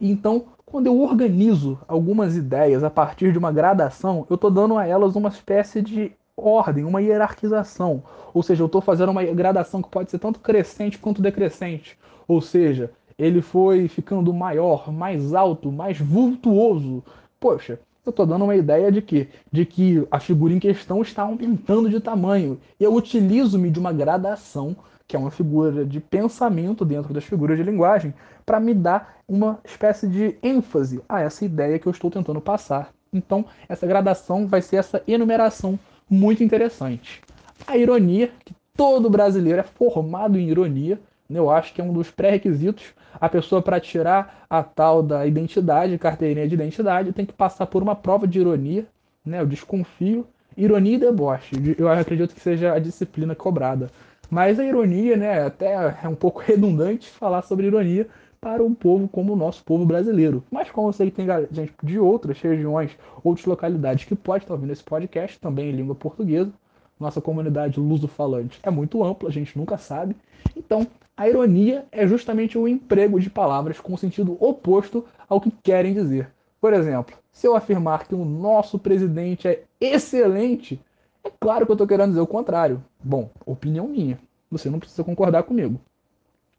Então, 0.00 0.46
quando 0.66 0.88
eu 0.88 1.00
organizo 1.00 1.78
algumas 1.86 2.36
ideias 2.36 2.82
a 2.82 2.90
partir 2.90 3.30
de 3.30 3.38
uma 3.38 3.52
gradação, 3.52 4.26
eu 4.28 4.34
estou 4.34 4.50
dando 4.50 4.76
a 4.76 4.84
elas 4.84 5.14
uma 5.14 5.28
espécie 5.28 5.80
de 5.80 6.10
ordem, 6.36 6.84
uma 6.84 7.02
hierarquização. 7.02 8.02
Ou 8.34 8.42
seja, 8.42 8.64
eu 8.64 8.66
estou 8.66 8.80
fazendo 8.80 9.10
uma 9.10 9.22
gradação 9.22 9.80
que 9.80 9.88
pode 9.88 10.10
ser 10.10 10.18
tanto 10.18 10.40
crescente 10.40 10.98
quanto 10.98 11.22
decrescente. 11.22 11.96
Ou 12.26 12.40
seja, 12.40 12.90
ele 13.18 13.40
foi 13.40 13.88
ficando 13.88 14.32
maior, 14.32 14.92
mais 14.92 15.34
alto, 15.34 15.70
mais 15.70 15.98
vultuoso. 15.98 17.02
Poxa, 17.38 17.78
eu 18.04 18.10
estou 18.10 18.26
dando 18.26 18.44
uma 18.44 18.56
ideia 18.56 18.92
de 18.92 19.00
que, 19.00 19.28
de 19.50 19.64
que 19.64 20.06
a 20.10 20.20
figura 20.20 20.52
em 20.52 20.58
questão 20.58 21.00
está 21.00 21.22
aumentando 21.22 21.88
de 21.88 22.00
tamanho. 22.00 22.58
E 22.78 22.84
eu 22.84 22.94
utilizo-me 22.94 23.70
de 23.70 23.78
uma 23.78 23.92
gradação, 23.92 24.76
que 25.06 25.16
é 25.16 25.18
uma 25.18 25.30
figura 25.30 25.84
de 25.84 26.00
pensamento 26.00 26.84
dentro 26.84 27.14
das 27.14 27.24
figuras 27.24 27.56
de 27.56 27.62
linguagem, 27.62 28.12
para 28.44 28.60
me 28.60 28.74
dar 28.74 29.16
uma 29.26 29.58
espécie 29.64 30.06
de 30.06 30.36
ênfase 30.42 31.00
a 31.08 31.20
essa 31.20 31.44
ideia 31.44 31.78
que 31.78 31.86
eu 31.86 31.92
estou 31.92 32.10
tentando 32.10 32.40
passar. 32.40 32.92
Então, 33.12 33.44
essa 33.68 33.86
gradação 33.86 34.46
vai 34.46 34.60
ser 34.60 34.76
essa 34.76 35.02
enumeração 35.06 35.78
muito 36.10 36.44
interessante. 36.44 37.22
A 37.66 37.76
ironia, 37.76 38.30
que 38.44 38.54
todo 38.76 39.08
brasileiro 39.08 39.60
é 39.60 39.62
formado 39.62 40.38
em 40.38 40.50
ironia? 40.50 41.00
Eu 41.30 41.50
acho 41.50 41.72
que 41.72 41.80
é 41.80 41.84
um 41.84 41.92
dos 41.92 42.10
pré-requisitos. 42.10 42.92
A 43.20 43.28
pessoa, 43.28 43.62
para 43.62 43.80
tirar 43.80 44.46
a 44.48 44.62
tal 44.62 45.02
da 45.02 45.26
identidade, 45.26 45.98
carteirinha 45.98 46.46
de 46.46 46.54
identidade, 46.54 47.12
tem 47.12 47.24
que 47.24 47.32
passar 47.32 47.66
por 47.66 47.82
uma 47.82 47.94
prova 47.94 48.26
de 48.26 48.40
ironia. 48.40 48.86
Né? 49.24 49.40
Eu 49.40 49.46
desconfio. 49.46 50.26
Ironia 50.56 50.94
e 50.94 50.98
deboche. 50.98 51.74
Eu 51.78 51.88
acredito 51.88 52.34
que 52.34 52.40
seja 52.40 52.72
a 52.72 52.78
disciplina 52.78 53.34
cobrada. 53.34 53.90
Mas 54.30 54.58
a 54.58 54.64
ironia, 54.64 55.16
né, 55.16 55.44
até 55.44 55.96
é 56.02 56.08
um 56.08 56.14
pouco 56.14 56.40
redundante 56.44 57.08
falar 57.10 57.42
sobre 57.42 57.66
ironia 57.66 58.08
para 58.40 58.62
um 58.62 58.74
povo 58.74 59.08
como 59.08 59.32
o 59.32 59.36
nosso 59.36 59.64
povo 59.64 59.86
brasileiro. 59.86 60.44
Mas 60.50 60.70
como 60.70 60.88
eu 60.88 60.92
sei 60.92 61.10
que 61.10 61.16
tem 61.16 61.26
gente 61.50 61.72
de 61.82 61.98
outras 61.98 62.40
regiões, 62.40 62.90
outras 63.22 63.46
localidades 63.46 64.04
que 64.04 64.14
pode 64.14 64.44
estar 64.44 64.54
ouvindo 64.54 64.72
esse 64.72 64.84
podcast, 64.84 65.40
também 65.40 65.70
em 65.70 65.72
língua 65.72 65.94
portuguesa, 65.94 66.52
nossa 67.00 67.20
comunidade 67.20 67.80
luso-falante 67.80 68.60
é 68.62 68.70
muito 68.70 69.02
ampla, 69.02 69.28
a 69.28 69.32
gente 69.32 69.56
nunca 69.56 69.78
sabe. 69.78 70.14
Então, 70.56 70.86
a 71.16 71.28
ironia 71.28 71.86
é 71.92 72.06
justamente 72.06 72.58
o 72.58 72.66
emprego 72.66 73.20
de 73.20 73.30
palavras 73.30 73.80
com 73.80 73.96
sentido 73.96 74.36
oposto 74.40 75.04
ao 75.28 75.40
que 75.40 75.50
querem 75.62 75.94
dizer. 75.94 76.30
Por 76.60 76.72
exemplo, 76.72 77.16
se 77.30 77.46
eu 77.46 77.54
afirmar 77.54 78.06
que 78.06 78.14
o 78.14 78.24
nosso 78.24 78.78
presidente 78.78 79.46
é 79.46 79.62
excelente, 79.80 80.80
é 81.22 81.30
claro 81.30 81.64
que 81.64 81.72
eu 81.72 81.74
estou 81.74 81.86
querendo 81.86 82.10
dizer 82.10 82.20
o 82.20 82.26
contrário. 82.26 82.82
Bom, 83.02 83.30
opinião 83.46 83.86
minha. 83.86 84.18
Você 84.50 84.68
não 84.68 84.78
precisa 84.78 85.04
concordar 85.04 85.42
comigo. 85.44 85.80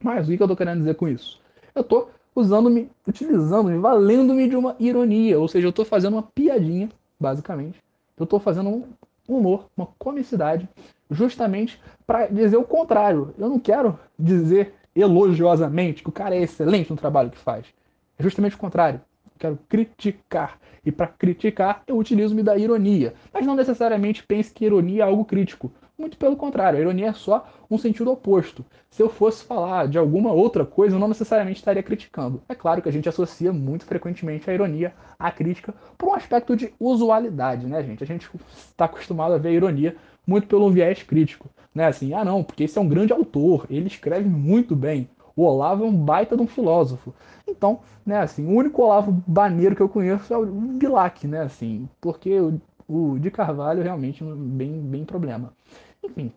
Mas 0.01 0.27
o 0.27 0.35
que 0.35 0.41
eu 0.41 0.45
estou 0.45 0.55
querendo 0.55 0.79
dizer 0.79 0.95
com 0.95 1.07
isso? 1.07 1.41
Eu 1.73 1.81
estou 1.81 2.09
usando-me, 2.35 2.89
utilizando-me, 3.07 3.77
valendo-me 3.77 4.49
de 4.49 4.55
uma 4.55 4.75
ironia, 4.79 5.39
ou 5.39 5.47
seja, 5.47 5.67
eu 5.67 5.69
estou 5.69 5.85
fazendo 5.85 6.13
uma 6.13 6.23
piadinha, 6.23 6.89
basicamente. 7.19 7.81
Eu 8.17 8.25
estou 8.25 8.39
fazendo 8.39 8.85
humor, 9.27 9.67
uma 9.75 9.87
comicidade, 9.97 10.67
justamente 11.09 11.81
para 12.05 12.27
dizer 12.27 12.57
o 12.57 12.63
contrário. 12.63 13.33
Eu 13.37 13.49
não 13.49 13.59
quero 13.59 13.99
dizer 14.17 14.73
elogiosamente 14.95 16.01
que 16.01 16.09
o 16.09 16.13
cara 16.13 16.35
é 16.35 16.41
excelente 16.41 16.89
no 16.89 16.97
trabalho 16.97 17.29
que 17.29 17.37
faz. 17.37 17.65
É 18.17 18.23
justamente 18.23 18.55
o 18.55 18.59
contrário. 18.59 19.01
Eu 19.25 19.39
quero 19.39 19.59
criticar. 19.67 20.57
E 20.85 20.91
para 20.91 21.07
criticar, 21.07 21.83
eu 21.87 21.97
utilizo-me 21.97 22.43
da 22.43 22.57
ironia. 22.57 23.13
Mas 23.33 23.45
não 23.45 23.55
necessariamente 23.55 24.23
pense 24.23 24.53
que 24.53 24.65
ironia 24.65 25.03
é 25.03 25.07
algo 25.07 25.25
crítico. 25.25 25.71
Muito 25.97 26.17
pelo 26.17 26.35
contrário, 26.35 26.77
a 26.77 26.81
ironia 26.81 27.07
é 27.07 27.13
só 27.13 27.47
um 27.71 27.77
sentido 27.77 28.11
oposto. 28.11 28.65
Se 28.89 29.01
eu 29.01 29.07
fosse 29.09 29.45
falar 29.45 29.87
de 29.87 29.97
alguma 29.97 30.31
outra 30.31 30.65
coisa, 30.65 30.95
eu 30.95 30.99
não 30.99 31.07
necessariamente 31.07 31.59
estaria 31.59 31.81
criticando. 31.81 32.41
É 32.49 32.55
claro 32.55 32.81
que 32.81 32.89
a 32.89 32.91
gente 32.91 33.07
associa 33.07 33.53
muito 33.53 33.85
frequentemente 33.85 34.49
a 34.49 34.53
ironia 34.53 34.93
à 35.17 35.31
crítica 35.31 35.73
por 35.97 36.09
um 36.09 36.13
aspecto 36.13 36.55
de 36.55 36.73
usualidade, 36.79 37.65
né, 37.65 37.81
gente? 37.81 38.03
A 38.03 38.07
gente 38.07 38.29
está 38.57 38.85
acostumado 38.85 39.33
a 39.33 39.37
ver 39.37 39.49
a 39.49 39.53
ironia 39.53 39.95
muito 40.27 40.47
pelo 40.47 40.69
viés 40.69 41.01
crítico, 41.01 41.49
né? 41.73 41.85
Assim, 41.85 42.13
ah 42.13 42.25
não, 42.25 42.43
porque 42.43 42.63
esse 42.65 42.77
é 42.77 42.81
um 42.81 42.89
grande 42.89 43.13
autor, 43.13 43.65
ele 43.69 43.87
escreve 43.87 44.27
muito 44.27 44.75
bem. 44.75 45.07
O 45.35 45.43
Olavo 45.43 45.83
é 45.83 45.87
um 45.87 45.95
baita 45.95 46.35
de 46.35 46.41
um 46.41 46.47
filósofo. 46.47 47.13
Então, 47.47 47.79
né, 48.05 48.19
assim, 48.19 48.45
o 48.45 48.51
único 48.57 48.81
Olavo 48.81 49.23
baneiro 49.27 49.75
que 49.75 49.81
eu 49.81 49.89
conheço 49.89 50.33
é 50.33 50.37
o 50.37 50.45
Bilac, 50.45 51.27
né, 51.27 51.41
assim, 51.41 51.87
porque 51.99 52.39
o, 52.39 52.59
o 52.87 53.19
de 53.19 53.29
Carvalho 53.29 53.83
realmente 53.83 54.23
bem, 54.23 54.81
bem 54.81 55.03
problema. 55.03 55.53
Enfim, 56.05 56.31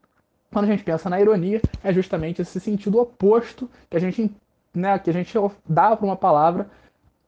quando 0.52 0.64
a 0.64 0.68
gente 0.68 0.82
pensa 0.82 1.10
na 1.10 1.20
ironia, 1.20 1.60
é 1.84 1.92
justamente 1.92 2.42
esse 2.42 2.58
sentido 2.58 2.98
oposto 2.98 3.70
que 3.90 3.96
a 3.96 4.00
gente, 4.00 4.32
né, 4.74 4.98
que 4.98 5.10
a 5.10 5.12
gente 5.12 5.34
dá 5.68 5.94
para 5.94 6.06
uma 6.06 6.16
palavra, 6.16 6.70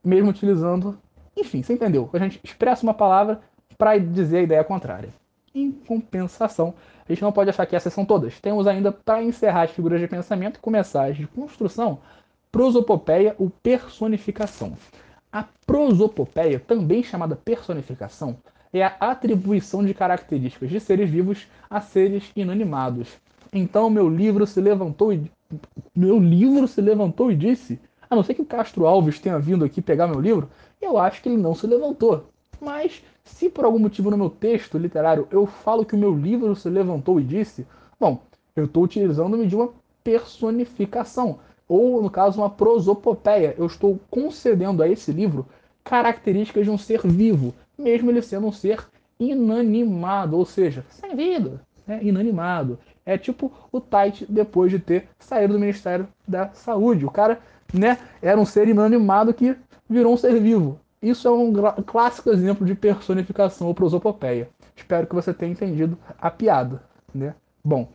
mesmo 0.03 0.29
utilizando. 0.29 0.97
Enfim, 1.37 1.61
você 1.61 1.73
entendeu? 1.73 2.09
A 2.13 2.19
gente 2.19 2.39
expressa 2.43 2.83
uma 2.83 2.93
palavra 2.93 3.41
para 3.77 3.97
dizer 3.97 4.39
a 4.39 4.41
ideia 4.41 4.63
contrária. 4.63 5.09
Em 5.53 5.71
compensação, 5.71 6.73
a 7.07 7.11
gente 7.11 7.21
não 7.21 7.31
pode 7.31 7.49
achar 7.49 7.65
que 7.65 7.75
essas 7.75 7.93
são 7.93 8.05
todas. 8.05 8.39
Temos 8.39 8.67
ainda, 8.67 8.91
para 8.91 9.21
encerrar 9.21 9.63
as 9.63 9.71
figuras 9.71 9.99
de 9.99 10.07
pensamento 10.07 10.57
e 10.57 10.61
começar 10.61 11.05
as 11.05 11.17
de 11.17 11.27
construção, 11.27 11.99
prosopopeia 12.51 13.35
ou 13.37 13.49
personificação. 13.49 14.75
A 15.31 15.45
prosopopeia, 15.65 16.59
também 16.59 17.03
chamada 17.03 17.35
personificação, 17.35 18.37
é 18.73 18.83
a 18.83 18.95
atribuição 18.99 19.83
de 19.83 19.93
características 19.93 20.69
de 20.69 20.79
seres 20.79 21.09
vivos 21.09 21.47
a 21.69 21.81
seres 21.81 22.31
inanimados. 22.35 23.09
Então 23.51 23.89
meu 23.89 24.09
livro 24.09 24.47
se 24.47 24.61
levantou 24.61 25.11
e 25.11 25.29
meu 25.95 26.17
livro 26.19 26.67
se 26.67 26.79
levantou 26.79 27.31
e 27.31 27.35
disse, 27.35 27.79
a 28.09 28.15
não 28.15 28.23
ser 28.23 28.33
que 28.33 28.41
o 28.41 28.45
Castro 28.45 28.85
Alves 28.85 29.19
tenha 29.19 29.37
vindo 29.37 29.65
aqui 29.65 29.81
pegar 29.81 30.07
meu 30.07 30.19
livro, 30.19 30.49
eu 30.81 30.97
acho 30.97 31.21
que 31.21 31.29
ele 31.29 31.37
não 31.37 31.53
se 31.53 31.67
levantou. 31.67 32.25
Mas 32.59 33.03
se 33.23 33.49
por 33.49 33.65
algum 33.65 33.79
motivo 33.79 34.09
no 34.09 34.17
meu 34.17 34.29
texto 34.29 34.77
literário 34.77 35.27
eu 35.31 35.45
falo 35.45 35.85
que 35.85 35.95
o 35.95 35.99
meu 35.99 36.15
livro 36.15 36.55
se 36.55 36.69
levantou 36.69 37.19
e 37.19 37.23
disse, 37.23 37.67
bom, 37.99 38.21
eu 38.55 38.65
estou 38.65 38.83
utilizando-me 38.83 39.47
de 39.47 39.55
uma 39.55 39.69
personificação, 40.03 41.39
ou 41.67 42.01
no 42.01 42.09
caso 42.09 42.41
uma 42.41 42.49
prosopopeia. 42.49 43.55
Eu 43.57 43.65
estou 43.65 43.99
concedendo 44.09 44.83
a 44.83 44.89
esse 44.89 45.11
livro 45.11 45.45
características 45.83 46.65
de 46.65 46.69
um 46.69 46.77
ser 46.77 47.01
vivo, 47.01 47.53
mesmo 47.81 48.09
ele 48.09 48.21
sendo 48.21 48.47
um 48.47 48.51
ser 48.51 48.79
inanimado, 49.19 50.37
ou 50.37 50.45
seja, 50.45 50.85
sem 50.89 51.15
vida, 51.15 51.61
né? 51.85 51.99
inanimado. 52.01 52.79
É 53.05 53.17
tipo 53.17 53.51
o 53.71 53.79
Tait 53.79 54.25
depois 54.29 54.71
de 54.71 54.79
ter 54.79 55.07
saído 55.19 55.53
do 55.53 55.59
Ministério 55.59 56.07
da 56.27 56.49
Saúde. 56.53 57.05
O 57.05 57.11
cara 57.11 57.39
né, 57.73 57.97
era 58.21 58.39
um 58.39 58.45
ser 58.45 58.67
inanimado 58.67 59.33
que 59.33 59.55
virou 59.89 60.13
um 60.13 60.17
ser 60.17 60.39
vivo. 60.39 60.79
Isso 61.01 61.27
é 61.27 61.31
um 61.31 61.53
clássico 61.85 62.29
exemplo 62.29 62.65
de 62.65 62.75
personificação 62.75 63.67
ou 63.67 63.73
prosopopeia. 63.73 64.49
Espero 64.75 65.07
que 65.07 65.15
você 65.15 65.33
tenha 65.33 65.51
entendido 65.51 65.97
a 66.19 66.29
piada. 66.29 66.83
Né? 67.13 67.33
Bom, 67.63 67.89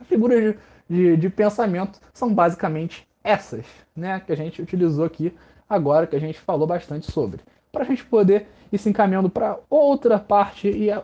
as 0.00 0.06
figuras 0.06 0.42
de, 0.42 0.58
de, 0.88 1.16
de 1.16 1.30
pensamento 1.30 2.00
são 2.12 2.34
basicamente 2.34 3.06
essas 3.22 3.64
né, 3.94 4.20
que 4.20 4.32
a 4.32 4.36
gente 4.36 4.60
utilizou 4.60 5.04
aqui 5.04 5.32
agora, 5.68 6.06
que 6.06 6.16
a 6.16 6.20
gente 6.20 6.40
falou 6.40 6.66
bastante 6.66 7.10
sobre 7.10 7.40
para 7.70 7.84
a 7.84 7.86
gente 7.86 8.04
poder 8.04 8.48
ir 8.72 8.78
se 8.78 8.88
encaminhando 8.88 9.30
para 9.30 9.58
outra 9.68 10.18
parte 10.18 10.68
e 10.70 10.90
a 10.90 11.02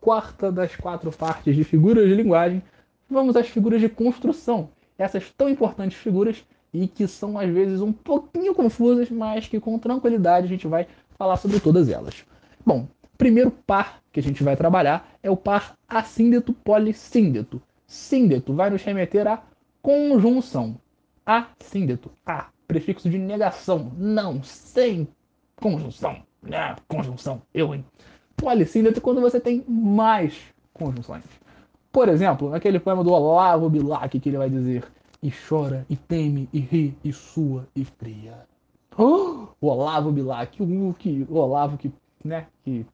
quarta 0.00 0.50
das 0.50 0.74
quatro 0.76 1.10
partes 1.12 1.54
de 1.54 1.64
figuras 1.64 2.08
de 2.08 2.14
linguagem, 2.14 2.62
vamos 3.08 3.36
às 3.36 3.48
figuras 3.48 3.80
de 3.80 3.88
construção. 3.88 4.70
Essas 4.98 5.30
tão 5.30 5.48
importantes 5.48 5.98
figuras 5.98 6.44
e 6.72 6.88
que 6.88 7.06
são 7.06 7.38
às 7.38 7.50
vezes 7.50 7.80
um 7.80 7.92
pouquinho 7.92 8.54
confusas, 8.54 9.10
mas 9.10 9.46
que 9.46 9.60
com 9.60 9.78
tranquilidade 9.78 10.46
a 10.46 10.48
gente 10.48 10.66
vai 10.66 10.86
falar 11.16 11.36
sobre 11.36 11.60
todas 11.60 11.88
elas. 11.88 12.24
Bom, 12.64 12.88
primeiro 13.16 13.50
par 13.50 14.00
que 14.10 14.20
a 14.20 14.22
gente 14.22 14.42
vai 14.42 14.56
trabalhar 14.56 15.08
é 15.22 15.30
o 15.30 15.36
par 15.36 15.76
assíndeto 15.88 16.52
polissíndeto. 16.52 17.60
Síndeto 17.86 18.54
vai 18.54 18.70
nos 18.70 18.82
remeter 18.82 19.26
à 19.26 19.42
conjunção. 19.82 20.76
Assíndeto, 21.24 22.10
a, 22.26 22.48
prefixo 22.66 23.08
de 23.08 23.18
negação, 23.18 23.92
não, 23.96 24.42
sem 24.42 25.06
Conjunção. 25.62 26.20
Ah, 26.50 26.76
conjunção. 26.88 27.42
Eu, 27.52 27.74
hein? 27.74 27.84
Policíndrito 28.36 29.00
quando 29.00 29.20
você 29.20 29.38
tem 29.38 29.64
mais 29.68 30.34
conjunções. 30.72 31.22
Por 31.92 32.08
exemplo, 32.08 32.50
naquele 32.50 32.80
poema 32.80 33.04
do 33.04 33.12
Olavo 33.12 33.68
Bilac 33.68 34.18
que 34.18 34.28
ele 34.28 34.38
vai 34.38 34.48
dizer 34.48 34.84
e 35.22 35.30
chora, 35.30 35.86
e 35.88 35.94
teme, 35.94 36.48
e 36.52 36.58
ri, 36.58 36.96
e 37.04 37.12
sua, 37.12 37.68
e 37.76 37.84
fria. 37.84 38.34
Oh, 38.98 39.46
o 39.60 39.66
Olavo 39.68 40.10
Bilac, 40.10 40.60
o, 40.60 40.94
que, 40.98 41.26
o 41.28 41.36
Olavo 41.36 41.78
que, 41.78 41.92
né, 42.24 42.46
que... 42.64 42.84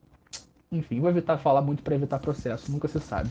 Enfim, 0.70 1.00
vou 1.00 1.08
evitar 1.08 1.38
falar 1.38 1.62
muito 1.62 1.82
para 1.82 1.94
evitar 1.94 2.18
processo, 2.18 2.70
nunca 2.70 2.86
se 2.86 3.00
sabe. 3.00 3.30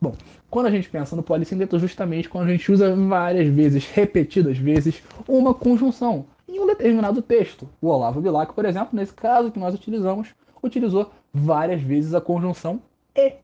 Bom, 0.00 0.16
quando 0.50 0.66
a 0.66 0.70
gente 0.70 0.90
pensa 0.90 1.14
no 1.14 1.22
polissíndrito, 1.22 1.78
justamente 1.78 2.28
quando 2.28 2.48
a 2.48 2.50
gente 2.50 2.72
usa 2.72 2.96
várias 2.96 3.46
vezes, 3.46 3.86
repetidas 3.86 4.58
vezes, 4.58 5.00
uma 5.28 5.54
conjunção 5.54 6.26
em 6.52 6.60
um 6.60 6.66
determinado 6.66 7.22
texto. 7.22 7.68
O 7.80 7.88
Olavo 7.88 8.20
Bilac, 8.20 8.52
por 8.52 8.64
exemplo, 8.64 8.90
nesse 8.92 9.14
caso 9.14 9.50
que 9.50 9.58
nós 9.58 9.74
utilizamos, 9.74 10.34
utilizou 10.62 11.10
várias 11.32 11.80
vezes 11.80 12.14
a 12.14 12.20
conjunção 12.20 12.80
e 13.16 13.34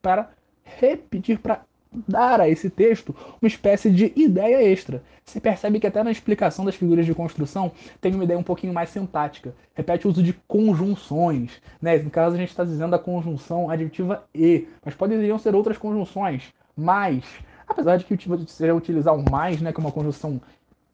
para 0.00 0.30
repetir, 0.64 1.38
para 1.38 1.62
dar 2.08 2.40
a 2.40 2.48
esse 2.48 2.68
texto 2.68 3.14
uma 3.40 3.46
espécie 3.46 3.90
de 3.90 4.12
ideia 4.16 4.62
extra. 4.62 5.02
Você 5.24 5.40
percebe 5.40 5.78
que 5.78 5.86
até 5.86 6.02
na 6.02 6.10
explicação 6.10 6.64
das 6.64 6.74
figuras 6.74 7.06
de 7.06 7.14
construção 7.14 7.72
tem 8.00 8.14
uma 8.14 8.24
ideia 8.24 8.38
um 8.38 8.42
pouquinho 8.42 8.74
mais 8.74 8.90
sintática. 8.90 9.54
Repete 9.74 10.06
o 10.06 10.10
uso 10.10 10.22
de 10.22 10.32
conjunções. 10.46 11.62
Né? 11.80 11.98
No 11.98 12.10
caso, 12.10 12.34
a 12.34 12.38
gente 12.38 12.50
está 12.50 12.64
dizendo 12.64 12.94
a 12.94 12.98
conjunção 12.98 13.70
adjetiva 13.70 14.24
e, 14.34 14.66
mas 14.84 14.94
poderiam 14.94 15.38
ser 15.38 15.54
outras 15.54 15.78
conjunções. 15.78 16.52
Mais. 16.76 17.24
Apesar 17.66 17.96
de 17.96 18.04
que 18.04 18.28
você 18.28 18.70
utilizar 18.72 19.14
o 19.14 19.30
mais, 19.30 19.60
né, 19.62 19.72
que 19.72 19.80
é 19.80 19.82
uma 19.82 19.92
conjunção 19.92 20.40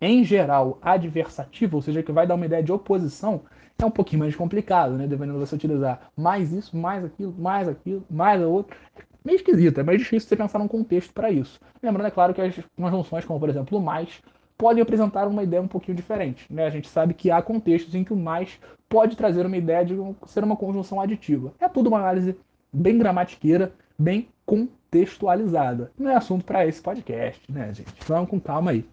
em 0.00 0.24
geral 0.24 0.78
adversativa, 0.80 1.76
ou 1.76 1.82
seja, 1.82 2.02
que 2.02 2.12
vai 2.12 2.26
dar 2.26 2.34
uma 2.34 2.46
ideia 2.46 2.62
de 2.62 2.72
oposição, 2.72 3.42
é 3.78 3.84
um 3.84 3.90
pouquinho 3.90 4.20
mais 4.20 4.36
complicado, 4.36 4.92
né? 4.92 5.06
Dependendo 5.06 5.38
de 5.38 5.46
você 5.46 5.54
utilizar 5.54 6.10
mais 6.16 6.52
isso, 6.52 6.76
mais 6.76 7.04
aquilo, 7.04 7.34
mais 7.38 7.68
aquilo, 7.68 8.04
mais 8.10 8.40
outro. 8.42 8.76
É 8.96 9.02
meio 9.24 9.36
esquisito, 9.36 9.80
é 9.80 9.82
mais 9.82 9.98
difícil 9.98 10.28
você 10.28 10.36
pensar 10.36 10.58
num 10.58 10.68
contexto 10.68 11.12
para 11.12 11.30
isso. 11.30 11.60
Lembrando, 11.82 12.06
é 12.06 12.10
claro, 12.10 12.34
que 12.34 12.40
as 12.40 12.54
conjunções, 12.76 13.24
como 13.24 13.40
por 13.40 13.48
exemplo 13.48 13.78
o 13.78 13.82
mais, 13.82 14.22
podem 14.56 14.82
apresentar 14.82 15.26
uma 15.26 15.42
ideia 15.42 15.62
um 15.62 15.68
pouquinho 15.68 15.96
diferente. 15.96 16.46
Né? 16.52 16.66
A 16.66 16.70
gente 16.70 16.88
sabe 16.88 17.14
que 17.14 17.30
há 17.30 17.40
contextos 17.40 17.94
em 17.94 18.04
que 18.04 18.12
o 18.12 18.16
mais 18.16 18.58
pode 18.88 19.16
trazer 19.16 19.46
uma 19.46 19.56
ideia 19.56 19.84
de 19.84 19.96
ser 20.26 20.44
uma 20.44 20.56
conjunção 20.56 21.00
aditiva. 21.00 21.52
É 21.58 21.68
tudo 21.68 21.88
uma 21.88 21.98
análise 21.98 22.36
bem 22.72 22.98
gramatiqueira, 22.98 23.72
bem 23.98 24.28
contextualizada. 24.44 25.90
Não 25.98 26.10
é 26.10 26.16
assunto 26.16 26.44
para 26.44 26.66
esse 26.66 26.82
podcast, 26.82 27.40
né, 27.50 27.72
gente? 27.72 27.94
Vamos 28.06 28.28
com 28.28 28.38
calma 28.38 28.72
aí. 28.72 28.84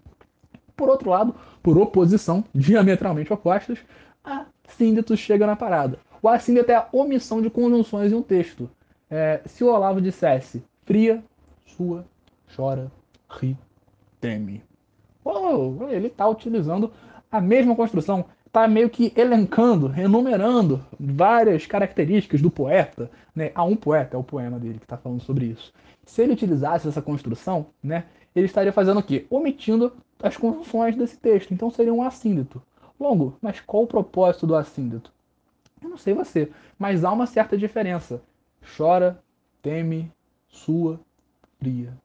Por 0.78 0.88
outro 0.88 1.10
lado, 1.10 1.34
por 1.60 1.76
oposição, 1.76 2.44
diametralmente 2.54 3.32
opostas, 3.32 3.80
a 4.24 4.46
síntese 4.68 5.16
chega 5.16 5.44
na 5.44 5.56
parada. 5.56 5.98
O 6.22 6.28
assíntese 6.28 6.70
é 6.70 6.76
a 6.76 6.86
omissão 6.92 7.42
de 7.42 7.50
conjunções 7.50 8.12
em 8.12 8.14
um 8.14 8.22
texto. 8.22 8.70
É, 9.10 9.40
se 9.44 9.64
o 9.64 9.66
Olavo 9.66 10.00
dissesse 10.00 10.62
fria, 10.84 11.20
sua, 11.66 12.06
chora, 12.54 12.92
ri, 13.28 13.56
teme. 14.20 14.62
Oh, 15.24 15.88
ele 15.90 16.06
está 16.06 16.28
utilizando 16.28 16.92
a 17.28 17.40
mesma 17.40 17.74
construção, 17.74 18.26
está 18.46 18.68
meio 18.68 18.88
que 18.88 19.12
elencando, 19.16 19.92
enumerando 19.98 20.86
várias 20.98 21.66
características 21.66 22.40
do 22.40 22.52
poeta. 22.52 23.10
Né? 23.34 23.50
Há 23.52 23.64
um 23.64 23.74
poeta, 23.74 24.16
é 24.16 24.20
o 24.20 24.22
poema 24.22 24.60
dele 24.60 24.78
que 24.78 24.84
está 24.84 24.96
falando 24.96 25.22
sobre 25.22 25.46
isso. 25.46 25.72
Se 26.04 26.22
ele 26.22 26.34
utilizasse 26.34 26.86
essa 26.86 27.02
construção, 27.02 27.66
né, 27.82 28.04
ele 28.32 28.46
estaria 28.46 28.72
fazendo 28.72 29.00
o 29.00 29.02
quê? 29.02 29.26
Omitindo 29.28 29.92
as 30.22 30.36
conjunções 30.36 30.96
desse 30.96 31.16
texto. 31.16 31.52
Então 31.52 31.70
seria 31.70 31.92
um 31.94 32.02
assíndeto. 32.02 32.62
Longo, 32.98 33.36
mas 33.40 33.60
qual 33.60 33.84
o 33.84 33.86
propósito 33.86 34.46
do 34.46 34.56
assíndeto? 34.56 35.12
Eu 35.80 35.88
não 35.88 35.96
sei 35.96 36.12
você, 36.12 36.50
mas 36.78 37.04
há 37.04 37.12
uma 37.12 37.26
certa 37.26 37.56
diferença. 37.56 38.20
Chora, 38.76 39.22
teme, 39.62 40.10
sua, 40.48 41.00
fria. 41.58 41.96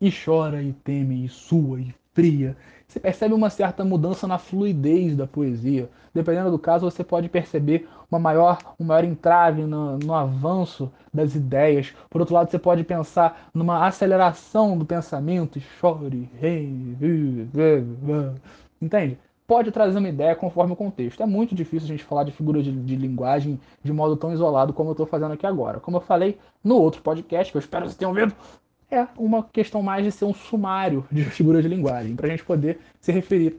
E 0.00 0.10
chora, 0.12 0.62
e 0.62 0.72
teme, 0.72 1.24
e 1.24 1.28
sua, 1.28 1.80
e 1.80 1.94
fria. 2.12 2.56
Você 2.94 3.00
percebe 3.00 3.34
uma 3.34 3.50
certa 3.50 3.84
mudança 3.84 4.24
na 4.24 4.38
fluidez 4.38 5.16
da 5.16 5.26
poesia. 5.26 5.90
Dependendo 6.14 6.48
do 6.48 6.58
caso, 6.60 6.88
você 6.88 7.02
pode 7.02 7.28
perceber 7.28 7.88
uma 8.08 8.20
maior, 8.20 8.56
um 8.78 8.84
maior 8.84 9.02
entrave 9.02 9.62
no, 9.62 9.98
no 9.98 10.14
avanço 10.14 10.92
das 11.12 11.34
ideias. 11.34 11.92
Por 12.08 12.20
outro 12.20 12.36
lado, 12.36 12.52
você 12.52 12.56
pode 12.56 12.84
pensar 12.84 13.48
numa 13.52 13.84
aceleração 13.84 14.78
do 14.78 14.84
pensamento. 14.84 15.58
Chore, 15.58 16.30
rei, 16.40 16.72
entende? 18.80 19.18
Pode 19.44 19.72
trazer 19.72 19.98
uma 19.98 20.08
ideia 20.08 20.36
conforme 20.36 20.74
o 20.74 20.76
contexto. 20.76 21.20
É 21.20 21.26
muito 21.26 21.52
difícil 21.52 21.86
a 21.86 21.90
gente 21.90 22.04
falar 22.04 22.22
de 22.22 22.30
figuras 22.30 22.62
de, 22.62 22.70
de 22.70 22.94
linguagem 22.94 23.58
de 23.82 23.92
modo 23.92 24.16
tão 24.16 24.32
isolado 24.32 24.72
como 24.72 24.90
eu 24.90 24.92
estou 24.92 25.04
fazendo 25.04 25.32
aqui 25.32 25.44
agora. 25.44 25.80
Como 25.80 25.96
eu 25.96 26.00
falei 26.00 26.38
no 26.62 26.76
outro 26.76 27.02
podcast, 27.02 27.52
que 27.52 27.56
eu 27.56 27.60
espero 27.60 27.82
que 27.82 27.88
vocês 27.88 27.98
tenham 27.98 28.12
ouvido, 28.12 28.32
é 28.90 29.06
uma 29.16 29.42
questão 29.44 29.82
mais 29.82 30.04
de 30.04 30.12
ser 30.12 30.24
um 30.24 30.34
sumário 30.34 31.06
de 31.10 31.24
figuras 31.30 31.62
de 31.62 31.68
linguagem, 31.68 32.14
para 32.16 32.26
a 32.26 32.30
gente 32.30 32.44
poder 32.44 32.78
se 33.00 33.12
referir 33.12 33.58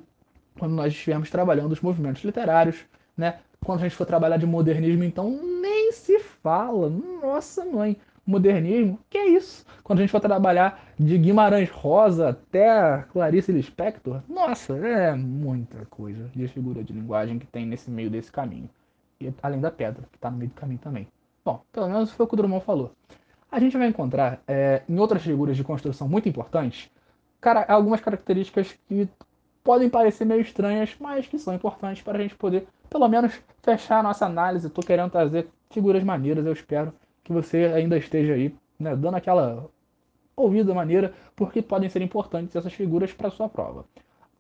quando 0.58 0.74
nós 0.74 0.94
estivermos 0.94 1.30
trabalhando 1.30 1.72
os 1.72 1.82
movimentos 1.82 2.24
literários, 2.24 2.86
né? 3.18 3.40
Quando 3.64 3.80
a 3.80 3.84
gente 3.84 3.96
for 3.96 4.06
trabalhar 4.06 4.38
de 4.38 4.46
modernismo, 4.46 5.04
então 5.04 5.30
nem 5.62 5.92
se 5.92 6.20
fala. 6.20 6.90
Nossa 6.90 7.66
mãe, 7.66 7.98
modernismo, 8.26 9.00
que 9.10 9.18
é 9.18 9.28
isso? 9.28 9.66
Quando 9.84 10.00
a 10.00 10.02
gente 10.04 10.12
for 10.12 10.20
trabalhar 10.20 10.86
de 10.98 11.18
Guimarães 11.18 11.70
Rosa 11.70 12.30
até 12.30 13.04
Clarice 13.12 13.52
Lispector, 13.52 14.22
nossa, 14.30 14.76
é 14.78 15.16
muita 15.16 15.86
coisa 15.86 16.30
de 16.36 16.48
figura 16.48 16.84
de 16.84 16.94
linguagem 16.94 17.40
que 17.40 17.48
tem 17.48 17.66
nesse 17.66 17.90
meio 17.90 18.10
desse 18.10 18.32
caminho. 18.32 18.70
E 19.20 19.34
além 19.42 19.60
da 19.60 19.72
pedra, 19.72 20.04
que 20.12 20.18
está 20.18 20.30
no 20.30 20.38
meio 20.38 20.52
do 20.52 20.56
caminho 20.56 20.80
também. 20.80 21.08
Bom, 21.44 21.62
pelo 21.72 21.88
menos 21.88 22.12
foi 22.12 22.26
o 22.26 22.28
que 22.28 22.34
o 22.36 22.38
Drummond 22.38 22.64
falou 22.64 22.92
a 23.56 23.60
gente 23.60 23.78
vai 23.78 23.88
encontrar 23.88 24.42
é, 24.48 24.82
em 24.88 25.00
outras 25.00 25.24
figuras 25.24 25.56
de 25.56 25.64
construção 25.64 26.10
muito 26.10 26.28
importantes 26.28 26.90
cara, 27.46 27.64
algumas 27.68 28.02
características 28.02 28.76
que 28.88 29.08
podem 29.64 29.88
parecer 29.88 30.26
meio 30.26 30.42
estranhas, 30.42 30.96
mas 31.00 31.28
que 31.28 31.38
são 31.38 31.54
importantes 31.54 32.02
para 32.02 32.18
a 32.18 32.22
gente 32.22 32.34
poder, 32.34 32.68
pelo 32.90 33.08
menos, 33.08 33.40
fechar 33.62 34.00
a 34.00 34.04
nossa 34.04 34.26
análise. 34.26 34.66
Estou 34.66 34.84
querendo 34.84 35.12
trazer 35.12 35.48
figuras 35.70 36.04
maneiras, 36.04 36.44
eu 36.44 36.54
espero 36.54 36.92
que 37.24 37.32
você 37.32 37.66
ainda 37.66 37.98
esteja 38.00 38.34
aí, 38.34 38.56
né, 38.80 38.96
dando 38.96 39.18
aquela 39.18 39.70
ouvida 40.36 40.74
maneira, 40.74 41.14
porque 41.36 41.62
podem 41.62 41.88
ser 41.88 42.02
importantes 42.02 42.56
essas 42.56 42.74
figuras 42.74 43.14
para 43.14 43.30
sua 43.30 43.48
prova. 43.48 43.86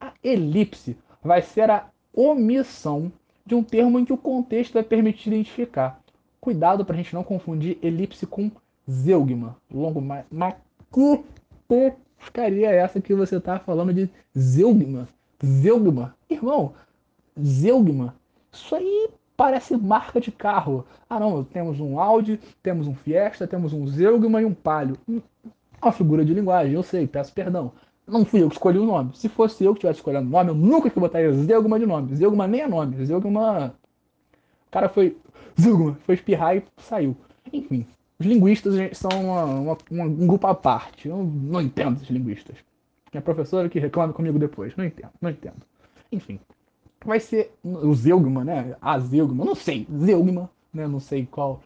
A 0.01 0.11
elipse 0.23 0.97
vai 1.23 1.43
ser 1.43 1.69
a 1.69 1.87
omissão 2.11 3.11
de 3.45 3.53
um 3.53 3.63
termo 3.63 3.99
em 3.99 4.05
que 4.05 4.13
o 4.13 4.17
contexto 4.17 4.73
vai 4.73 4.83
permitir 4.83 5.29
identificar. 5.29 6.01
Cuidado 6.41 6.83
para 6.83 6.95
a 6.95 6.97
gente 6.97 7.13
não 7.13 7.23
confundir 7.23 7.77
elipse 7.83 8.25
com 8.25 8.49
Zeugma. 8.89 9.57
Longo 9.71 10.01
mais. 10.01 10.25
Mas 10.31 10.55
que 10.91 11.23
porcaria 11.67 12.69
é 12.71 12.77
essa 12.77 13.01
que 13.01 13.13
você 13.13 13.39
tá 13.39 13.59
falando 13.59 13.93
de 13.93 14.09
Zeugma? 14.37 15.07
Zeugma? 15.43 16.15
Irmão, 16.29 16.73
Zeugma. 17.41 18.15
Isso 18.51 18.75
aí 18.75 19.09
parece 19.35 19.75
marca 19.75 20.19
de 20.21 20.31
carro. 20.31 20.85
Ah 21.09 21.19
não, 21.19 21.43
temos 21.43 21.79
um 21.79 21.99
Audi, 21.99 22.39
temos 22.63 22.87
um 22.87 22.95
Fiesta, 22.95 23.47
temos 23.47 23.73
um 23.73 23.85
Zeugma 23.87 24.41
e 24.41 24.45
um 24.45 24.53
Palio. 24.53 24.97
Hum, 25.07 25.21
uma 25.81 25.91
figura 25.91 26.23
de 26.23 26.33
linguagem, 26.33 26.73
eu 26.73 26.83
sei, 26.83 27.05
peço 27.05 27.33
perdão. 27.33 27.71
Não 28.07 28.23
fui 28.23 28.41
eu 28.41 28.49
que 28.49 28.55
escolhi 28.55 28.77
o 28.77 28.85
nome. 28.85 29.11
Se 29.15 29.27
fosse 29.27 29.63
eu 29.63 29.73
que 29.73 29.79
tivesse 29.81 29.99
escolhendo 29.99 30.27
o 30.27 30.31
nome, 30.31 30.51
eu 30.51 30.55
nunca 30.55 30.89
que 30.89 30.99
botaria 30.99 31.31
Zeugma 31.33 31.79
de 31.79 31.85
nome. 31.85 32.15
Zeugma 32.15 32.47
nem 32.47 32.61
é 32.61 32.67
nome. 32.67 33.03
Zeugma. 33.03 33.75
O 34.67 34.71
cara 34.71 34.87
foi. 34.89 35.17
Zeugma, 35.59 35.97
foi 36.05 36.15
espirrar 36.15 36.55
e 36.55 36.63
saiu. 36.77 37.17
Enfim, 37.51 37.85
os 38.19 38.25
linguistas 38.25 38.97
são 38.97 39.09
uma, 39.11 39.43
uma, 39.89 40.03
um 40.03 40.27
grupo 40.27 40.47
à 40.47 40.55
parte. 40.55 41.07
Eu 41.07 41.23
não 41.23 41.61
entendo 41.61 41.97
esses 41.97 42.09
linguistas. 42.09 42.57
Minha 43.11 43.21
professora 43.21 43.69
que 43.69 43.79
reclama 43.79 44.13
comigo 44.13 44.39
depois. 44.39 44.75
Não 44.75 44.85
entendo, 44.85 45.11
não 45.21 45.29
entendo. 45.29 45.61
Enfim. 46.11 46.39
Vai 47.05 47.19
ser 47.19 47.53
o 47.63 47.93
Zeugma, 47.93 48.43
né? 48.43 48.75
A 48.81 48.97
Zeugma, 48.99 49.45
não 49.45 49.55
sei. 49.55 49.87
Zeugma, 49.99 50.49
né? 50.73 50.87
Não 50.87 50.99
sei 50.99 51.25
qual 51.25 51.61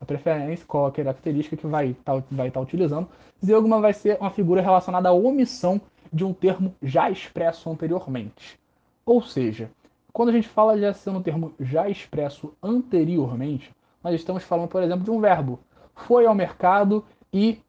a 0.00 0.04
preferência, 0.04 0.64
qual 0.66 0.86
a 0.86 0.92
característica 0.92 1.56
que 1.56 1.66
vai 1.66 1.90
estar 1.90 2.20
tá, 2.20 2.26
vai 2.30 2.50
tá 2.50 2.60
utilizando. 2.60 3.08
Zeugma 3.44 3.80
vai 3.80 3.92
ser 3.92 4.18
uma 4.20 4.30
figura 4.30 4.60
relacionada 4.60 5.08
à 5.08 5.12
omissão 5.12 5.80
de 6.12 6.24
um 6.24 6.32
termo 6.32 6.74
já 6.82 7.10
expresso 7.10 7.68
anteriormente. 7.70 8.58
Ou 9.04 9.22
seja, 9.22 9.70
quando 10.12 10.28
a 10.28 10.32
gente 10.32 10.48
fala 10.48 10.78
de 10.78 10.94
ser 10.94 11.10
um 11.10 11.22
termo 11.22 11.54
já 11.58 11.88
expresso 11.88 12.52
anteriormente, 12.62 13.74
nós 14.02 14.14
estamos 14.14 14.44
falando, 14.44 14.68
por 14.68 14.82
exemplo, 14.82 15.04
de 15.04 15.10
um 15.10 15.20
verbo 15.20 15.58
foi 15.94 16.26
ao 16.26 16.34
mercado 16.34 17.04
e 17.32 17.60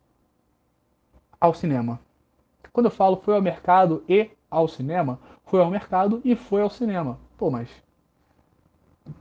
ao 1.39 1.53
cinema. 1.53 1.99
Quando 2.71 2.87
eu 2.87 2.91
falo 2.91 3.17
foi 3.17 3.35
ao 3.35 3.41
mercado 3.41 4.03
e 4.07 4.29
ao 4.49 4.67
cinema, 4.67 5.19
foi 5.45 5.61
ao 5.61 5.69
mercado 5.69 6.21
e 6.23 6.35
foi 6.35 6.61
ao 6.61 6.69
cinema. 6.69 7.19
Pô, 7.37 7.49
mas 7.49 7.69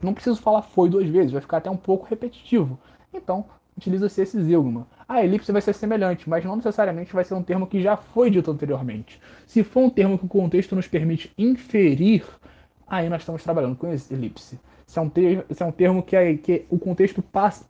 não 0.01 0.13
preciso 0.13 0.41
falar 0.41 0.61
foi 0.61 0.89
duas 0.89 1.07
vezes, 1.07 1.31
vai 1.31 1.41
ficar 1.41 1.57
até 1.57 1.69
um 1.69 1.77
pouco 1.77 2.05
repetitivo. 2.05 2.79
Então, 3.13 3.45
utiliza-se 3.77 4.21
esse 4.21 4.43
zeugma. 4.43 4.87
A 5.07 5.23
elipse 5.23 5.51
vai 5.51 5.61
ser 5.61 5.73
semelhante, 5.73 6.29
mas 6.29 6.43
não 6.43 6.55
necessariamente 6.55 7.13
vai 7.13 7.23
ser 7.23 7.33
um 7.35 7.43
termo 7.43 7.67
que 7.67 7.81
já 7.81 7.95
foi 7.95 8.29
dito 8.29 8.49
anteriormente. 8.49 9.21
Se 9.45 9.63
for 9.63 9.81
um 9.81 9.89
termo 9.89 10.17
que 10.17 10.25
o 10.25 10.29
contexto 10.29 10.75
nos 10.75 10.87
permite 10.87 11.31
inferir, 11.37 12.25
aí 12.87 13.09
nós 13.09 13.21
estamos 13.21 13.43
trabalhando 13.43 13.75
com 13.75 13.87
elipse. 13.87 14.59
Se 14.87 14.99
é 14.99 15.01
um, 15.01 15.09
ter, 15.09 15.45
se 15.49 15.61
é 15.61 15.65
um 15.65 15.71
termo 15.71 16.03
que, 16.03 16.15
é, 16.15 16.35
que 16.37 16.65
o 16.69 16.79
contexto 16.79 17.21
passa, 17.21 17.65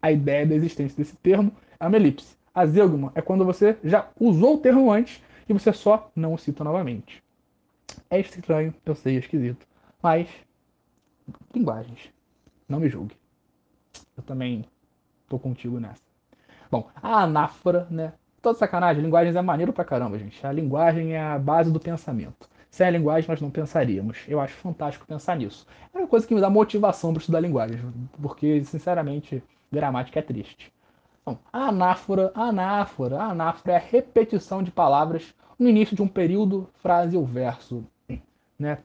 a 0.00 0.10
ideia 0.10 0.46
da 0.46 0.54
existência 0.54 0.96
desse 0.96 1.16
termo 1.16 1.52
é 1.78 1.86
uma 1.86 1.96
elipse. 1.96 2.36
A 2.54 2.66
zeugma 2.66 3.12
é 3.14 3.22
quando 3.22 3.44
você 3.44 3.76
já 3.84 4.08
usou 4.18 4.56
o 4.56 4.58
termo 4.58 4.90
antes 4.90 5.22
e 5.48 5.52
você 5.52 5.72
só 5.72 6.10
não 6.14 6.34
o 6.34 6.38
cita 6.38 6.64
novamente. 6.64 7.22
É 8.10 8.18
estranho, 8.20 8.74
eu 8.84 8.94
sei, 8.94 9.16
é 9.16 9.18
esquisito. 9.18 9.66
Mas, 10.02 10.28
linguagens. 11.54 12.10
Não 12.68 12.80
me 12.80 12.88
julgue. 12.88 13.16
Eu 14.16 14.22
também 14.22 14.64
tô 15.28 15.38
contigo 15.38 15.78
nessa. 15.80 16.02
Bom, 16.70 16.88
a 16.96 17.22
anáfora, 17.22 17.86
né? 17.90 18.12
Toda 18.42 18.58
sacanagem, 18.58 19.02
linguagens 19.02 19.34
é 19.34 19.42
maneiro 19.42 19.72
pra 19.72 19.84
caramba, 19.84 20.18
gente. 20.18 20.46
A 20.46 20.52
linguagem 20.52 21.14
é 21.14 21.20
a 21.20 21.38
base 21.38 21.72
do 21.72 21.80
pensamento. 21.80 22.48
Sem 22.70 22.86
a 22.86 22.90
linguagem 22.90 23.28
nós 23.28 23.40
não 23.40 23.50
pensaríamos. 23.50 24.18
Eu 24.28 24.40
acho 24.40 24.54
fantástico 24.56 25.06
pensar 25.06 25.36
nisso. 25.36 25.66
É 25.94 25.98
uma 25.98 26.06
coisa 26.06 26.26
que 26.26 26.34
me 26.34 26.40
dá 26.40 26.50
motivação 26.50 27.12
para 27.12 27.20
estudar 27.20 27.40
linguagem, 27.40 27.80
porque, 28.20 28.62
sinceramente, 28.64 29.42
gramática 29.70 30.18
é 30.18 30.22
triste. 30.22 30.72
A 31.52 31.68
anáfora, 31.68 32.32
anáfora, 32.34 33.20
anáfora 33.20 33.74
é 33.74 33.76
a 33.76 33.80
repetição 33.80 34.62
de 34.62 34.70
palavras 34.70 35.34
no 35.58 35.68
início 35.68 35.94
de 35.94 36.02
um 36.02 36.08
período, 36.08 36.68
frase 36.74 37.16
ou 37.16 37.24
verso. 37.26 37.84
Né? 38.58 38.78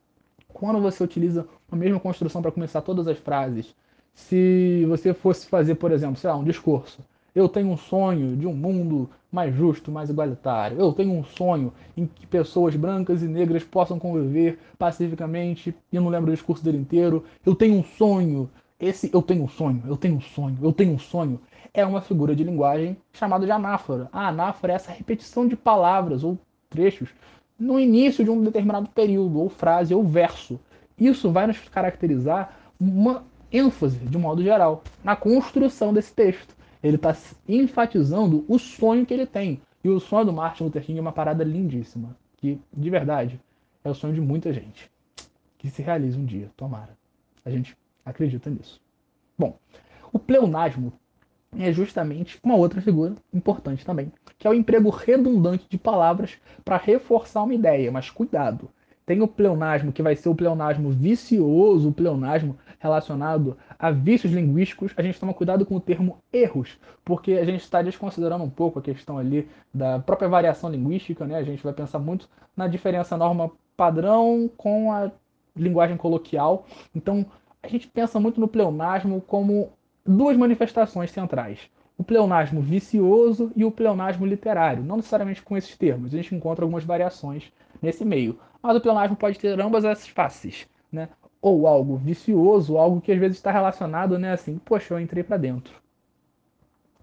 Quando 0.49 0.81
você 0.81 1.03
utiliza 1.03 1.47
a 1.71 1.75
mesma 1.75 1.99
construção 1.99 2.41
para 2.41 2.51
começar 2.51 2.81
todas 2.81 3.07
as 3.07 3.17
frases, 3.17 3.75
se 4.13 4.85
você 4.87 5.13
fosse 5.13 5.47
fazer, 5.47 5.75
por 5.75 5.91
exemplo, 5.91 6.17
sei 6.17 6.29
lá, 6.29 6.35
um 6.35 6.43
discurso, 6.43 7.01
eu 7.35 7.49
tenho 7.49 7.69
um 7.69 7.77
sonho 7.77 8.37
de 8.37 8.45
um 8.45 8.53
mundo 8.53 9.09
mais 9.31 9.55
justo, 9.55 9.91
mais 9.91 10.09
igualitário. 10.09 10.79
Eu 10.79 10.93
tenho 10.93 11.11
um 11.11 11.23
sonho 11.23 11.73
em 11.97 12.05
que 12.05 12.27
pessoas 12.27 12.75
brancas 12.75 13.23
e 13.23 13.27
negras 13.27 13.63
possam 13.63 13.97
conviver 13.97 14.59
pacificamente. 14.77 15.75
E 15.91 15.95
eu 15.95 16.01
não 16.03 16.11
lembro 16.11 16.29
o 16.29 16.33
discurso 16.33 16.63
dele 16.63 16.77
inteiro. 16.77 17.23
Eu 17.43 17.55
tenho 17.55 17.75
um 17.75 17.83
sonho. 17.83 18.47
Esse 18.79 19.09
eu 19.13 19.21
tenho 19.21 19.43
um 19.43 19.47
sonho, 19.47 19.83
eu 19.85 19.95
tenho 19.95 20.15
um 20.15 20.21
sonho, 20.21 20.57
eu 20.61 20.73
tenho 20.73 20.93
um 20.93 20.99
sonho. 20.99 21.39
É 21.73 21.85
uma 21.85 22.01
figura 22.01 22.35
de 22.35 22.43
linguagem 22.43 22.97
chamada 23.11 23.45
de 23.45 23.51
anáfora. 23.51 24.09
A 24.11 24.27
anáfora 24.27 24.73
é 24.73 24.75
essa 24.75 24.91
repetição 24.91 25.47
de 25.47 25.55
palavras 25.55 26.23
ou 26.23 26.37
trechos 26.69 27.09
no 27.57 27.79
início 27.79 28.23
de 28.23 28.29
um 28.29 28.41
determinado 28.41 28.89
período, 28.89 29.39
ou 29.39 29.49
frase, 29.49 29.93
ou 29.93 30.03
verso. 30.03 30.59
Isso 30.97 31.31
vai 31.31 31.47
nos 31.47 31.59
caracterizar 31.69 32.57
uma 32.79 33.23
ênfase, 33.51 33.99
de 33.99 34.17
modo 34.17 34.43
geral, 34.43 34.83
na 35.03 35.15
construção 35.15 35.93
desse 35.93 36.13
texto 36.13 36.55
ele 36.83 36.97
está 36.97 37.15
enfatizando 37.47 38.43
o 38.47 38.59
sonho 38.59 39.05
que 39.05 39.13
ele 39.13 39.25
tem. 39.25 39.61
E 39.81 39.89
o 39.89 39.99
sonho 39.99 40.25
do 40.25 40.33
Martin 40.33 40.65
Luther 40.65 40.83
King 40.83 40.99
é 40.99 41.01
uma 41.01 41.13
parada 41.13 41.43
lindíssima. 41.43 42.15
Que, 42.35 42.59
de 42.73 42.89
verdade, 42.89 43.39
é 43.83 43.89
o 43.89 43.95
sonho 43.95 44.13
de 44.13 44.19
muita 44.19 44.51
gente. 44.51 44.91
Que 45.57 45.69
se 45.69 45.81
realize 45.81 46.17
um 46.17 46.25
dia, 46.25 46.51
tomara. 46.57 46.97
A 47.45 47.49
gente 47.49 47.75
acredita 48.05 48.49
nisso. 48.49 48.81
Bom, 49.37 49.57
o 50.11 50.19
pleonasmo 50.19 50.93
é 51.57 51.71
justamente 51.71 52.39
uma 52.43 52.55
outra 52.55 52.81
figura 52.81 53.15
importante 53.33 53.85
também, 53.85 54.11
que 54.37 54.47
é 54.47 54.49
o 54.49 54.53
emprego 54.53 54.89
redundante 54.89 55.65
de 55.69 55.77
palavras 55.77 56.37
para 56.63 56.77
reforçar 56.77 57.43
uma 57.43 57.53
ideia. 57.53 57.91
Mas 57.91 58.09
cuidado, 58.09 58.69
tem 59.05 59.21
o 59.21 59.27
pleonasmo, 59.27 59.91
que 59.91 60.01
vai 60.01 60.15
ser 60.15 60.29
o 60.29 60.35
pleonasmo 60.35 60.89
vicioso, 60.89 61.89
o 61.89 61.93
pleonasmo 61.93 62.57
relacionado 62.79 63.57
a 63.77 63.91
vícios 63.91 64.31
linguísticos. 64.31 64.93
A 64.95 65.01
gente 65.01 65.19
toma 65.19 65.33
cuidado 65.33 65.65
com 65.65 65.75
o 65.75 65.79
termo 65.79 66.17
erros, 66.31 66.77
porque 67.03 67.33
a 67.33 67.45
gente 67.45 67.61
está 67.61 67.81
desconsiderando 67.81 68.43
um 68.43 68.49
pouco 68.49 68.79
a 68.79 68.81
questão 68.81 69.17
ali 69.17 69.47
da 69.73 69.99
própria 69.99 70.29
variação 70.29 70.69
linguística, 70.69 71.25
né? 71.25 71.37
A 71.37 71.43
gente 71.43 71.63
vai 71.63 71.73
pensar 71.73 71.99
muito 71.99 72.29
na 72.55 72.67
diferença 72.67 73.17
norma 73.17 73.51
padrão 73.75 74.49
com 74.55 74.91
a 74.91 75.11
linguagem 75.55 75.97
coloquial. 75.97 76.65
Então, 76.95 77.25
a 77.63 77.67
gente 77.67 77.87
pensa 77.87 78.19
muito 78.19 78.39
no 78.39 78.47
pleonasmo 78.47 79.21
como 79.21 79.71
duas 80.05 80.37
manifestações 80.37 81.09
centrais. 81.09 81.59
O 81.97 82.03
pleonasmo 82.03 82.61
vicioso 82.61 83.51
e 83.55 83.63
o 83.63 83.71
pleonasmo 83.71 84.25
literário. 84.25 84.83
Não 84.83 84.97
necessariamente 84.97 85.41
com 85.41 85.57
esses 85.57 85.75
termos, 85.77 86.13
a 86.13 86.17
gente 86.17 86.35
encontra 86.35 86.65
algumas 86.65 86.83
variações 86.83 87.51
nesse 87.81 88.03
meio 88.03 88.37
mas 88.63 88.77
o 88.77 88.81
pleonasmo 88.81 89.17
pode 89.17 89.37
ter 89.37 89.59
ambas 89.59 89.83
essas 89.83 90.07
faces, 90.07 90.65
né? 90.89 91.09
Ou 91.41 91.67
algo 91.67 91.97
vicioso, 91.97 92.77
algo 92.77 93.01
que 93.01 93.11
às 93.11 93.19
vezes 93.19 93.35
está 93.35 93.51
relacionado, 93.51 94.17
né? 94.17 94.31
Assim, 94.31 94.57
poxa, 94.57 94.93
eu 94.93 94.99
entrei 95.01 95.21
para 95.21 95.35
dentro. 95.35 95.73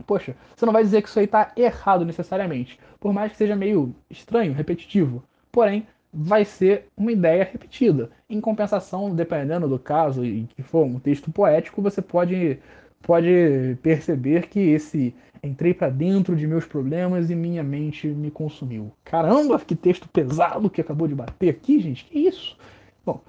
Poxa, 0.06 0.34
você 0.56 0.64
não 0.64 0.72
vai 0.72 0.82
dizer 0.82 1.02
que 1.02 1.08
isso 1.10 1.18
aí 1.18 1.26
está 1.26 1.52
errado 1.54 2.06
necessariamente, 2.06 2.80
por 2.98 3.12
mais 3.12 3.30
que 3.30 3.36
seja 3.36 3.54
meio 3.54 3.94
estranho, 4.08 4.54
repetitivo. 4.54 5.22
Porém, 5.52 5.86
vai 6.12 6.44
ser 6.44 6.86
uma 6.96 7.12
ideia 7.12 7.44
repetida. 7.44 8.10
Em 8.28 8.40
compensação, 8.40 9.14
dependendo 9.14 9.68
do 9.68 9.78
caso 9.78 10.24
e 10.24 10.44
que 10.44 10.62
for 10.62 10.84
um 10.84 10.98
texto 10.98 11.30
poético, 11.30 11.82
você 11.82 12.02
pode 12.02 12.58
pode 13.02 13.78
perceber 13.82 14.48
que 14.48 14.60
esse 14.60 15.14
entrei 15.42 15.72
para 15.72 15.88
dentro 15.88 16.36
de 16.36 16.46
meus 16.46 16.66
problemas 16.66 17.30
e 17.30 17.34
minha 17.34 17.62
mente 17.62 18.06
me 18.06 18.30
consumiu. 18.30 18.92
Caramba, 19.04 19.58
que 19.58 19.74
texto 19.74 20.08
pesado 20.08 20.68
que 20.68 20.80
acabou 20.80 21.08
de 21.08 21.14
bater 21.14 21.48
aqui, 21.48 21.80
gente. 21.80 22.04
Que 22.04 22.18
isso? 22.18 22.58
Bom, 23.04 23.22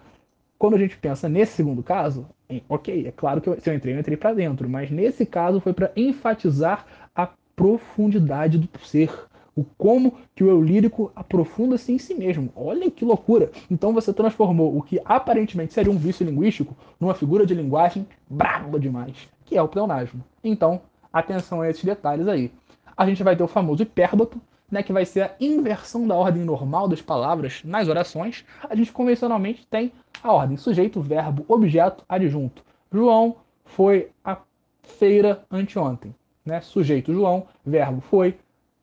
quando 0.60 0.76
a 0.76 0.78
gente 0.78 0.98
pensa 0.98 1.30
nesse 1.30 1.54
segundo 1.54 1.82
caso, 1.82 2.28
ok, 2.68 3.08
é 3.08 3.12
claro 3.12 3.40
que 3.40 3.48
eu, 3.48 3.60
se 3.60 3.70
eu 3.70 3.74
entrei, 3.74 3.96
eu 3.96 4.00
entrei 4.00 4.18
para 4.18 4.34
dentro, 4.34 4.70
mas 4.70 4.92
nesse 4.92 5.26
caso 5.26 5.62
foi 5.62 5.74
para 5.74 5.92
enfatizar 5.96 6.86
a 7.16 7.30
profundidade 7.56 8.58
do 8.58 8.70
ser, 8.84 9.10
o 9.56 9.64
como 9.78 10.14
que 10.36 10.44
o 10.44 10.50
eu 10.50 10.62
lírico 10.62 11.12
aprofunda-se 11.16 11.92
em 11.92 11.98
si 11.98 12.14
mesmo. 12.14 12.52
Olha 12.56 12.90
que 12.90 13.06
loucura! 13.06 13.52
Então 13.70 13.94
você 13.94 14.14
transformou 14.14 14.78
o 14.78 14.82
que 14.82 15.02
aparentemente 15.04 15.74
seria 15.74 15.92
um 15.92 15.98
vício 15.98 16.26
linguístico 16.26 16.76
numa 17.00 17.14
figura 17.14 17.46
de 17.46 17.54
linguagem 17.54 18.08
braba 18.30 18.80
demais, 18.80 19.28
que 19.46 19.58
é 19.58 19.62
o 19.62 19.68
pleonasmo. 19.68 20.24
Então, 20.44 20.82
atenção 21.12 21.62
a 21.62 21.70
esses 21.70 21.84
detalhes 21.84 22.28
aí. 22.28 22.52
A 22.96 23.06
gente 23.06 23.24
vai 23.24 23.36
ter 23.36 23.44
o 23.44 23.48
famoso 23.48 23.84
hipérbato, 23.84 24.40
né, 24.70 24.82
que 24.82 24.94
vai 24.94 25.06
ser 25.06 25.24
a 25.24 25.36
inversão 25.40 26.08
da 26.08 26.16
ordem 26.16 26.44
normal 26.44 26.88
das 26.88 27.02
palavras 27.02 27.62
nas 27.66 27.90
orações. 27.90 28.46
A 28.70 28.76
gente 28.76 28.94
convencionalmente 28.94 29.68
tem 29.68 29.92
a 30.24 30.32
ordem 30.32 30.56
sujeito, 30.56 31.02
verbo, 31.02 31.44
objeto, 31.48 32.06
adjunto. 32.08 32.64
João 32.92 33.36
foi 33.66 34.10
à 34.24 34.38
feira 34.82 35.44
anteontem. 35.52 36.16
Né? 36.46 36.62
Sujeito 36.62 37.14
João, 37.14 37.48
verbo 37.66 38.02
foi, 38.02 38.38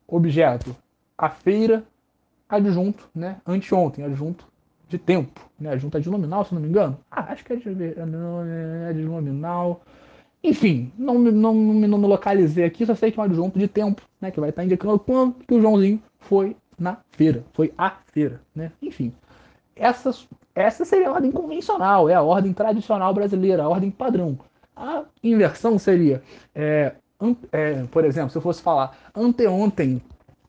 objeto 0.09 0.75
a 1.17 1.29
feira, 1.29 1.83
adjunto, 2.47 3.09
né? 3.13 3.37
Anteontem, 3.45 4.03
adjunto 4.03 4.47
de 4.87 4.97
tempo, 4.97 5.49
né? 5.59 5.71
Adjunto 5.71 5.97
é 5.97 5.99
de 5.99 6.09
nominal, 6.09 6.45
se 6.45 6.53
não 6.53 6.61
me 6.61 6.67
engano. 6.67 6.97
Ah, 7.11 7.31
acho 7.31 7.45
que 7.45 7.53
é 7.53 7.55
de, 7.57 7.99
é 7.99 8.05
nominal. 8.93 9.81
Enfim, 10.43 10.91
não, 10.97 11.19
não, 11.19 11.31
não, 11.31 11.53
não 11.87 11.97
me 11.97 12.07
localizei 12.07 12.63
aqui, 12.63 12.85
só 12.85 12.95
sei 12.95 13.11
que 13.11 13.19
é 13.19 13.21
um 13.21 13.25
adjunto 13.25 13.59
de 13.59 13.67
tempo, 13.67 14.01
né? 14.21 14.31
Que 14.31 14.39
vai 14.39 14.49
estar 14.49 14.63
indicando 14.63 14.97
quando 14.99 15.35
que 15.45 15.53
o 15.53 15.61
Joãozinho 15.61 16.01
foi 16.17 16.55
na 16.77 16.97
feira, 17.11 17.43
foi 17.53 17.73
à 17.77 17.91
feira, 18.13 18.41
né? 18.55 18.71
Enfim, 18.81 19.13
essa, 19.75 20.11
essa 20.55 20.85
seria 20.85 21.09
a 21.09 21.13
ordem 21.13 21.31
convencional, 21.31 22.09
é 22.09 22.13
a 22.13 22.21
ordem 22.21 22.53
tradicional 22.53 23.13
brasileira, 23.13 23.63
a 23.63 23.69
ordem 23.69 23.91
padrão. 23.91 24.39
A 24.75 25.03
inversão 25.21 25.77
seria 25.77 26.23
é, 26.55 26.93
é, 27.51 27.83
por 27.85 28.05
exemplo, 28.05 28.29
se 28.29 28.37
eu 28.37 28.41
fosse 28.41 28.61
falar 28.61 28.97
anteontem, 29.15 30.01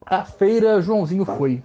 a 0.07 0.25
feira 0.25 0.81
Joãozinho 0.81 1.25
foi. 1.25 1.63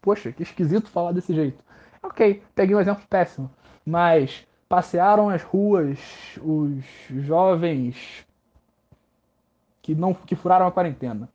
Poxa, 0.00 0.32
que 0.32 0.42
esquisito 0.42 0.88
falar 0.88 1.12
desse 1.12 1.34
jeito. 1.34 1.62
Ok, 2.02 2.42
peguei 2.54 2.74
um 2.74 2.80
exemplo 2.80 3.04
péssimo. 3.08 3.50
Mas 3.84 4.46
passearam 4.68 5.28
as 5.28 5.42
ruas 5.42 5.98
os 6.42 6.82
jovens 7.08 8.24
que 9.82 9.94
não 9.94 10.14
que 10.14 10.34
furaram 10.34 10.66
a 10.66 10.72
quarentena. 10.72 11.28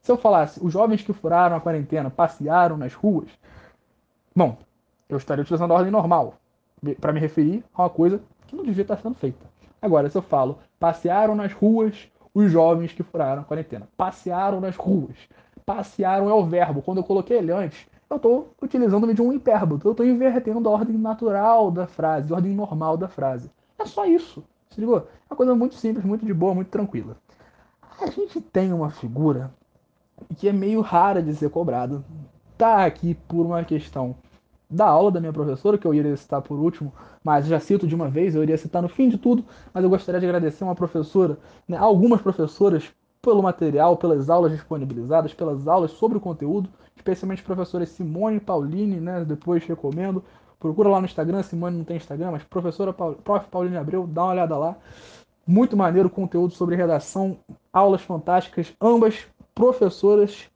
Se 0.00 0.10
eu 0.10 0.16
falasse 0.16 0.58
os 0.64 0.72
jovens 0.72 1.02
que 1.02 1.12
furaram 1.12 1.56
a 1.56 1.60
quarentena 1.60 2.10
passearam 2.10 2.76
nas 2.76 2.94
ruas, 2.94 3.28
bom, 4.34 4.56
eu 5.08 5.18
estaria 5.18 5.42
utilizando 5.42 5.72
a 5.72 5.76
ordem 5.76 5.92
normal 5.92 6.34
para 7.00 7.12
me 7.12 7.20
referir 7.20 7.62
a 7.74 7.82
uma 7.82 7.90
coisa 7.90 8.20
que 8.46 8.56
não 8.56 8.64
devia 8.64 8.82
estar 8.82 8.96
sendo 8.96 9.14
feita. 9.14 9.38
Agora, 9.80 10.08
se 10.08 10.16
eu 10.16 10.22
falo, 10.22 10.58
passearam 10.80 11.36
nas 11.36 11.52
ruas 11.52 12.10
os 12.34 12.50
jovens 12.50 12.92
que 12.92 13.02
furaram 13.02 13.42
a 13.42 13.44
quarentena. 13.44 13.86
Passearam 13.96 14.60
nas 14.60 14.74
ruas. 14.74 15.16
Passearam 15.64 16.28
é 16.28 16.34
o 16.34 16.44
verbo. 16.44 16.82
Quando 16.82 16.98
eu 16.98 17.04
coloquei 17.04 17.36
ele 17.36 17.52
antes, 17.52 17.86
eu 18.08 18.16
estou 18.16 18.54
utilizando 18.60 19.12
de 19.12 19.20
um 19.20 19.32
hipérbole. 19.32 19.80
Eu 19.84 19.90
estou 19.92 20.06
invertendo 20.06 20.68
a 20.68 20.72
ordem 20.72 20.96
natural 20.96 21.70
da 21.70 21.86
frase, 21.86 22.32
a 22.32 22.36
ordem 22.36 22.54
normal 22.54 22.96
da 22.96 23.06
frase. 23.06 23.50
É 23.78 23.84
só 23.84 24.06
isso. 24.06 24.42
Se 24.70 24.80
ligou? 24.80 24.98
É 24.98 25.32
uma 25.32 25.36
coisa 25.36 25.54
muito 25.54 25.74
simples, 25.74 26.04
muito 26.04 26.24
de 26.24 26.32
boa, 26.32 26.54
muito 26.54 26.68
tranquila. 26.68 27.16
A 28.00 28.06
gente 28.06 28.40
tem 28.40 28.72
uma 28.72 28.90
figura 28.90 29.52
que 30.36 30.48
é 30.48 30.52
meio 30.52 30.80
rara 30.80 31.22
de 31.22 31.34
ser 31.34 31.50
cobrada. 31.50 32.02
Tá 32.56 32.84
aqui 32.86 33.14
por 33.28 33.44
uma 33.44 33.64
questão 33.64 34.14
da 34.70 34.86
aula 34.86 35.10
da 35.10 35.20
minha 35.20 35.32
professora, 35.32 35.76
que 35.76 35.86
eu 35.86 35.92
iria 35.92 36.16
citar 36.16 36.40
por 36.40 36.58
último, 36.58 36.92
mas 37.24 37.46
já 37.46 37.58
cito 37.58 37.86
de 37.86 37.94
uma 37.94 38.08
vez, 38.08 38.34
eu 38.34 38.42
iria 38.42 38.56
citar 38.56 38.80
no 38.80 38.88
fim 38.88 39.08
de 39.08 39.18
tudo, 39.18 39.44
mas 39.74 39.82
eu 39.82 39.90
gostaria 39.90 40.20
de 40.20 40.26
agradecer 40.26 40.62
uma 40.62 40.74
professora, 40.74 41.36
né, 41.66 41.76
algumas 41.76 42.22
professoras, 42.22 42.90
pelo 43.20 43.42
material, 43.42 43.96
pelas 43.98 44.30
aulas 44.30 44.52
disponibilizadas, 44.52 45.34
pelas 45.34 45.68
aulas 45.68 45.90
sobre 45.90 46.16
o 46.16 46.20
conteúdo, 46.20 46.70
especialmente 46.96 47.42
professoras 47.42 47.90
Simone 47.90 48.36
e 48.36 48.40
Pauline, 48.40 48.96
né, 48.96 49.24
depois 49.24 49.64
recomendo, 49.64 50.24
procura 50.58 50.88
lá 50.88 51.00
no 51.00 51.06
Instagram, 51.06 51.42
Simone 51.42 51.76
não 51.76 51.84
tem 51.84 51.96
Instagram, 51.96 52.30
mas 52.30 52.44
professora 52.44 52.92
Paul, 52.92 53.14
prof. 53.16 53.46
Pauline 53.50 53.76
Abreu, 53.76 54.06
dá 54.06 54.22
uma 54.24 54.32
olhada 54.32 54.56
lá. 54.56 54.76
Muito 55.46 55.76
maneiro 55.76 56.08
conteúdo 56.08 56.52
sobre 56.54 56.76
redação, 56.76 57.38
aulas 57.72 58.02
fantásticas, 58.02 58.72
ambas 58.80 59.26
professoras 59.54 60.48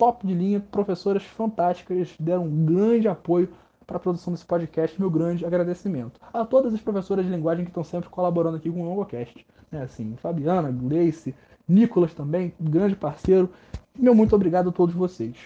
top 0.00 0.26
de 0.26 0.32
linha, 0.32 0.64
professoras 0.70 1.22
fantásticas, 1.22 2.14
deram 2.18 2.46
um 2.46 2.64
grande 2.64 3.06
apoio 3.06 3.50
para 3.86 3.98
a 3.98 4.00
produção 4.00 4.32
desse 4.32 4.46
podcast, 4.46 4.98
meu 4.98 5.10
grande 5.10 5.44
agradecimento. 5.44 6.18
A 6.32 6.42
todas 6.42 6.72
as 6.72 6.80
professoras 6.80 7.26
de 7.26 7.30
linguagem 7.30 7.66
que 7.66 7.70
estão 7.70 7.84
sempre 7.84 8.08
colaborando 8.08 8.56
aqui 8.56 8.70
com 8.70 8.80
o 8.80 8.88
LongoCast. 8.88 9.46
Né, 9.70 9.82
assim, 9.82 10.16
Fabiana, 10.16 10.70
Gleice, 10.70 11.34
Nicolas 11.68 12.14
também, 12.14 12.54
grande 12.58 12.96
parceiro. 12.96 13.50
Meu 13.94 14.14
muito 14.14 14.34
obrigado 14.34 14.70
a 14.70 14.72
todos 14.72 14.94
vocês. 14.94 15.36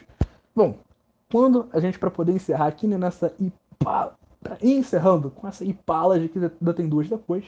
Bom, 0.55 0.77
quando 1.33 1.67
a 1.73 1.81
gente, 1.81 1.99
para 1.99 2.11
poder 2.11 2.31
encerrar 2.31 2.69
aqui 2.69 2.87
né, 2.87 2.97
nessa 2.97 3.35
ipala, 3.41 4.15
encerrando 4.63 5.31
com 5.31 5.49
essa 5.49 5.65
ipala 5.65 6.21
de 6.21 6.29
que 6.29 6.39
ainda 6.39 6.73
tem 6.73 6.89
duas 6.89 7.09
depois, 7.09 7.45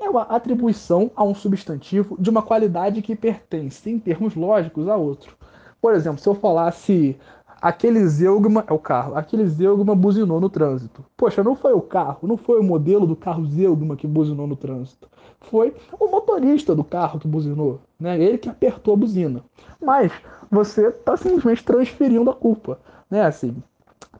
é 0.00 0.08
uma 0.08 0.22
atribuição 0.22 1.10
a 1.14 1.22
um 1.24 1.34
substantivo 1.34 2.16
de 2.18 2.30
uma 2.30 2.40
qualidade 2.40 3.02
que 3.02 3.14
pertence, 3.14 3.90
em 3.90 3.98
termos 3.98 4.34
lógicos, 4.34 4.88
a 4.88 4.96
outro. 4.96 5.36
Por 5.80 5.94
exemplo, 5.94 6.18
se 6.18 6.28
eu 6.28 6.34
falasse 6.34 7.16
aquele 7.60 8.06
zeugma 8.06 8.64
é 8.66 8.72
o 8.72 8.78
carro, 8.78 9.16
aquele 9.16 9.46
zeugma 9.46 9.94
buzinou 9.94 10.40
no 10.40 10.48
trânsito. 10.48 11.04
Poxa, 11.16 11.42
não 11.42 11.54
foi 11.54 11.72
o 11.72 11.80
carro, 11.80 12.26
não 12.26 12.36
foi 12.36 12.60
o 12.60 12.64
modelo 12.64 13.06
do 13.06 13.16
carro 13.16 13.44
zeugma 13.46 13.96
que 13.96 14.06
buzinou 14.06 14.46
no 14.46 14.56
trânsito. 14.56 15.08
Foi 15.42 15.74
o 15.98 16.08
motorista 16.08 16.74
do 16.74 16.82
carro 16.82 17.18
que 17.18 17.28
buzinou, 17.28 17.80
né? 17.98 18.20
Ele 18.20 18.38
que 18.38 18.48
apertou 18.48 18.94
a 18.94 18.96
buzina. 18.96 19.42
Mas 19.80 20.12
você 20.50 20.88
está 20.88 21.16
simplesmente 21.16 21.64
transferindo 21.64 22.30
a 22.30 22.34
culpa, 22.34 22.78
né? 23.10 23.22
Assim, 23.22 23.56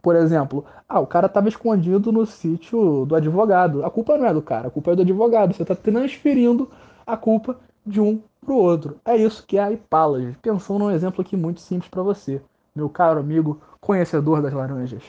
por 0.01 0.15
exemplo, 0.15 0.65
ah, 0.89 1.01
o 1.01 1.07
cara 1.07 1.27
estava 1.27 1.49
escondido 1.49 2.13
no 2.13 2.25
sítio 2.25 3.05
do 3.05 3.17
advogado. 3.17 3.85
A 3.85 3.91
culpa 3.91 4.17
não 4.17 4.27
é 4.27 4.33
do 4.33 4.43
cara, 4.43 4.69
a 4.69 4.71
culpa 4.71 4.93
é 4.93 4.97
do 4.97 5.03
advogado. 5.03 5.55
Você 5.55 5.63
está 5.63 5.75
transferindo 5.75 6.71
a 7.07 7.17
culpa 7.17 7.57
de 7.85 8.01
um 8.01 8.21
para 8.49 8.57
o 8.57 8.59
outro. 8.59 8.99
É 9.05 9.15
isso 9.15 9.45
que 9.47 9.59
é 9.59 9.63
a 9.63 9.71
hipálage. 9.71 10.35
Pensando 10.41 10.79
num 10.79 10.91
exemplo 10.91 11.21
aqui 11.21 11.37
muito 11.37 11.61
simples 11.61 11.91
para 11.91 12.03
você 12.03 12.41
meu 12.75 12.89
caro 12.89 13.21
amigo 13.21 13.61
conhecedor 13.81 14.41
das 14.41 14.55
laranjas. 14.55 15.03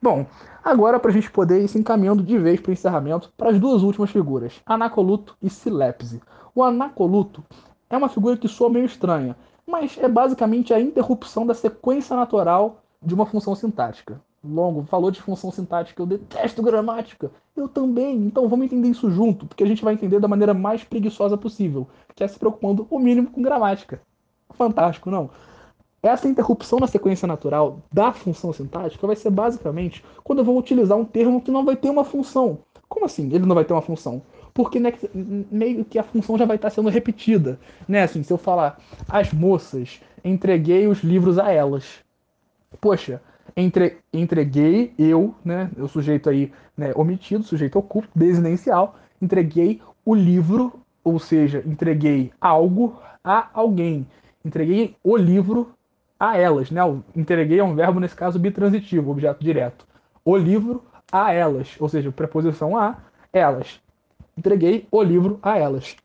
Bom, 0.00 0.26
agora 0.64 0.98
para 0.98 1.10
a 1.10 1.14
gente 1.14 1.30
poder 1.30 1.62
ir 1.62 1.68
se 1.68 1.78
encaminhando 1.78 2.22
de 2.22 2.36
vez 2.38 2.58
para 2.58 2.70
o 2.70 2.72
encerramento 2.72 3.32
para 3.36 3.50
as 3.50 3.60
duas 3.60 3.82
últimas 3.82 4.10
figuras, 4.10 4.60
Anacoluto 4.66 5.36
e 5.40 5.48
Silepse. 5.48 6.20
O 6.54 6.64
Anacoluto 6.64 7.44
é 7.88 7.96
uma 7.96 8.08
figura 8.08 8.36
que 8.36 8.48
soa 8.48 8.70
meio 8.70 8.86
estranha, 8.86 9.36
mas 9.66 9.96
é 9.98 10.08
basicamente 10.08 10.74
a 10.74 10.80
interrupção 10.80 11.46
da 11.46 11.54
sequência 11.54 12.16
natural 12.16 12.82
de 13.00 13.14
uma 13.14 13.26
função 13.26 13.54
sintática. 13.54 14.20
Longo 14.44 14.82
falou 14.84 15.10
de 15.10 15.22
função 15.22 15.52
sintática, 15.52 16.02
eu 16.02 16.06
detesto 16.06 16.62
gramática. 16.62 17.30
Eu 17.56 17.68
também, 17.68 18.16
então 18.16 18.48
vamos 18.48 18.66
entender 18.66 18.88
isso 18.88 19.10
junto, 19.10 19.46
porque 19.46 19.62
a 19.62 19.66
gente 19.66 19.84
vai 19.84 19.94
entender 19.94 20.18
da 20.18 20.26
maneira 20.26 20.52
mais 20.52 20.82
preguiçosa 20.82 21.36
possível, 21.36 21.86
que 22.14 22.24
é 22.24 22.28
se 22.28 22.38
preocupando 22.38 22.86
o 22.90 22.98
mínimo 22.98 23.30
com 23.30 23.40
gramática. 23.40 24.02
Fantástico, 24.50 25.10
não? 25.10 25.30
Essa 26.02 26.28
interrupção 26.28 26.80
na 26.80 26.88
sequência 26.88 27.28
natural 27.28 27.80
da 27.92 28.12
função 28.12 28.52
sintática 28.52 29.06
vai 29.06 29.14
ser 29.14 29.30
basicamente 29.30 30.04
quando 30.24 30.40
eu 30.40 30.44
vou 30.44 30.58
utilizar 30.58 30.98
um 30.98 31.04
termo 31.04 31.40
que 31.40 31.50
não 31.52 31.64
vai 31.64 31.76
ter 31.76 31.90
uma 31.90 32.04
função. 32.04 32.58
Como 32.88 33.06
assim 33.06 33.26
ele 33.32 33.46
não 33.46 33.54
vai 33.54 33.64
ter 33.64 33.72
uma 33.72 33.80
função? 33.80 34.20
Porque 34.52 34.80
né, 34.80 34.92
meio 35.14 35.84
que 35.84 36.00
a 36.00 36.02
função 36.02 36.36
já 36.36 36.44
vai 36.44 36.56
estar 36.56 36.70
sendo 36.70 36.88
repetida. 36.88 37.58
Né? 37.86 38.02
Assim, 38.02 38.24
se 38.24 38.32
eu 38.32 38.36
falar 38.36 38.80
as 39.08 39.32
moças, 39.32 40.00
entreguei 40.24 40.88
os 40.88 41.04
livros 41.04 41.38
a 41.38 41.52
elas. 41.52 42.00
Poxa, 42.80 43.22
entre, 43.56 43.98
entreguei 44.12 44.92
eu, 44.98 45.34
né, 45.44 45.70
o 45.78 45.88
sujeito 45.88 46.30
aí 46.30 46.52
né, 46.76 46.92
omitido, 46.94 47.44
sujeito 47.44 47.78
oculto, 47.78 48.08
desinencial, 48.14 48.96
entreguei 49.20 49.80
o 50.04 50.14
livro, 50.14 50.72
ou 51.04 51.18
seja, 51.18 51.62
entreguei 51.66 52.32
algo 52.40 53.00
a 53.22 53.48
alguém. 53.52 54.06
Entreguei 54.44 54.96
o 55.04 55.16
livro 55.16 55.74
a 56.18 56.36
elas, 56.36 56.70
né? 56.70 56.80
Entreguei 57.14 57.58
é 57.58 57.64
um 57.64 57.74
verbo, 57.74 58.00
nesse 58.00 58.14
caso, 58.14 58.38
bitransitivo, 58.38 59.10
objeto 59.10 59.42
direto. 59.42 59.86
O 60.24 60.36
livro 60.36 60.84
a 61.10 61.32
elas, 61.32 61.76
ou 61.78 61.88
seja, 61.88 62.10
preposição 62.10 62.76
a 62.76 62.96
elas. 63.32 63.80
Entreguei 64.36 64.86
o 64.90 65.02
livro 65.02 65.38
a 65.42 65.58
elas. 65.58 65.96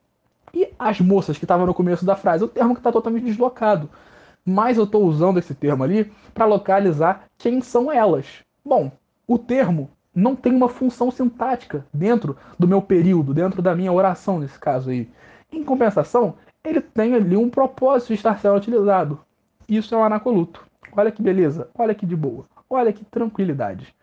E 0.54 0.70
as 0.78 1.00
moças 1.00 1.38
que 1.38 1.46
estavam 1.46 1.66
no 1.66 1.74
começo 1.74 2.06
da 2.06 2.16
frase, 2.16 2.44
o 2.44 2.48
termo 2.48 2.74
que 2.74 2.80
está 2.80 2.92
totalmente 2.92 3.26
deslocado. 3.26 3.90
Mas 4.50 4.78
eu 4.78 4.86
estou 4.86 5.04
usando 5.04 5.40
esse 5.40 5.54
termo 5.54 5.84
ali 5.84 6.10
para 6.34 6.46
localizar 6.46 7.26
quem 7.38 7.60
são 7.60 7.92
elas. 7.92 8.46
Bom, 8.64 8.90
o 9.28 9.38
termo 9.38 9.90
não 10.16 10.38
tem 10.38 10.56
uma 10.56 10.70
função 10.70 11.12
sintática 11.12 11.86
dentro 11.94 12.38
do 12.58 12.66
meu 12.66 12.82
período, 12.82 13.34
dentro 13.34 13.62
da 13.62 13.76
minha 13.76 13.92
oração, 13.92 14.40
nesse 14.40 14.58
caso 14.58 14.90
aí. 14.90 15.12
Em 15.52 15.66
compensação, 15.66 16.36
ele 16.64 16.80
tem 16.80 17.14
ali 17.14 17.36
um 17.36 17.50
propósito 17.50 18.08
de 18.08 18.14
estar 18.14 18.40
sendo 18.40 18.56
utilizado. 18.56 19.20
Isso 19.68 19.94
é 19.94 19.98
um 19.98 20.04
anacoluto. 20.06 20.66
Olha 20.96 21.12
que 21.12 21.22
beleza, 21.22 21.70
olha 21.78 21.94
que 21.94 22.06
de 22.06 22.16
boa, 22.16 22.46
olha 22.70 22.94
que 22.94 23.04
tranquilidade. 23.04 23.94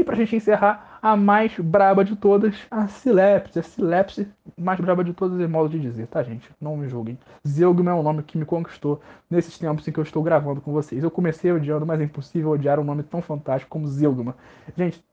E 0.00 0.04
pra 0.04 0.16
gente 0.16 0.34
encerrar, 0.34 0.98
a 1.02 1.14
mais 1.14 1.54
braba 1.58 2.02
de 2.02 2.16
todas, 2.16 2.56
a 2.70 2.88
Silepse. 2.88 3.58
A 3.58 3.62
Silepse, 3.62 4.26
mais 4.56 4.80
braba 4.80 5.04
de 5.04 5.12
todas, 5.12 5.38
é 5.38 5.46
modo 5.46 5.68
de 5.68 5.78
dizer, 5.78 6.06
tá, 6.06 6.22
gente? 6.22 6.50
Não 6.58 6.74
me 6.74 6.88
julguem. 6.88 7.18
Zeugma 7.46 7.90
é 7.90 7.94
um 7.94 8.02
nome 8.02 8.22
que 8.22 8.38
me 8.38 8.46
conquistou 8.46 8.98
nesses 9.28 9.58
tempos 9.58 9.86
em 9.86 9.92
que 9.92 10.00
eu 10.00 10.02
estou 10.02 10.22
gravando 10.22 10.62
com 10.62 10.72
vocês. 10.72 11.04
Eu 11.04 11.10
comecei 11.10 11.52
odiando, 11.52 11.84
mas 11.84 12.00
é 12.00 12.04
impossível 12.04 12.48
odiar 12.48 12.80
um 12.80 12.84
nome 12.84 13.02
tão 13.02 13.20
fantástico 13.20 13.70
como 13.70 13.86
Zeugma. 13.88 14.34
Gente, 14.74 15.04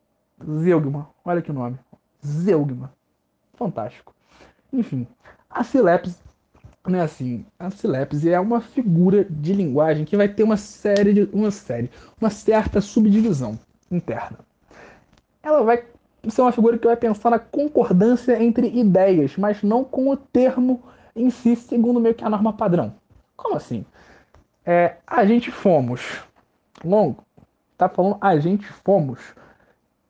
Zeugma, 0.42 1.10
olha 1.26 1.42
que 1.42 1.52
nome. 1.52 1.78
Zeugma. 2.26 2.94
Fantástico. 3.56 4.16
Enfim, 4.72 5.06
a 5.50 5.66
Silepse 5.66 6.18
né, 6.88 7.02
assim, 7.02 7.46
a 7.60 7.70
silepse 7.70 8.30
é 8.30 8.40
uma 8.40 8.62
figura 8.62 9.26
de 9.30 9.52
linguagem 9.52 10.06
que 10.06 10.16
vai 10.16 10.30
ter 10.30 10.44
uma 10.44 10.56
série 10.56 11.14
de 11.14 11.30
uma 11.34 11.52
série, 11.52 11.92
uma 12.22 12.30
certa 12.30 12.80
subdivisão 12.80 13.60
interna. 13.92 14.47
Ela 15.48 15.64
vai 15.64 15.82
ser 16.28 16.42
uma 16.42 16.52
figura 16.52 16.78
que 16.78 16.86
vai 16.86 16.98
pensar 16.98 17.30
na 17.30 17.40
concordância 17.40 18.44
entre 18.44 18.68
ideias, 18.68 19.38
mas 19.38 19.64
não 19.64 19.82
com 19.82 20.10
o 20.10 20.18
termo 20.18 20.84
em 21.16 21.30
si, 21.30 21.56
segundo 21.56 22.02
meio 22.02 22.14
que 22.14 22.26
a 22.26 22.30
norma 22.30 22.52
padrão. 22.52 22.94
Como 23.38 23.56
assim? 23.56 23.86
É, 24.66 24.98
a 25.08 25.26
gente 25.26 25.50
fomos. 25.50 26.22
Longo, 26.84 27.24
tá 27.78 27.88
falando 27.88 28.18
a 28.20 28.38
gente 28.38 28.66
fomos, 28.66 29.22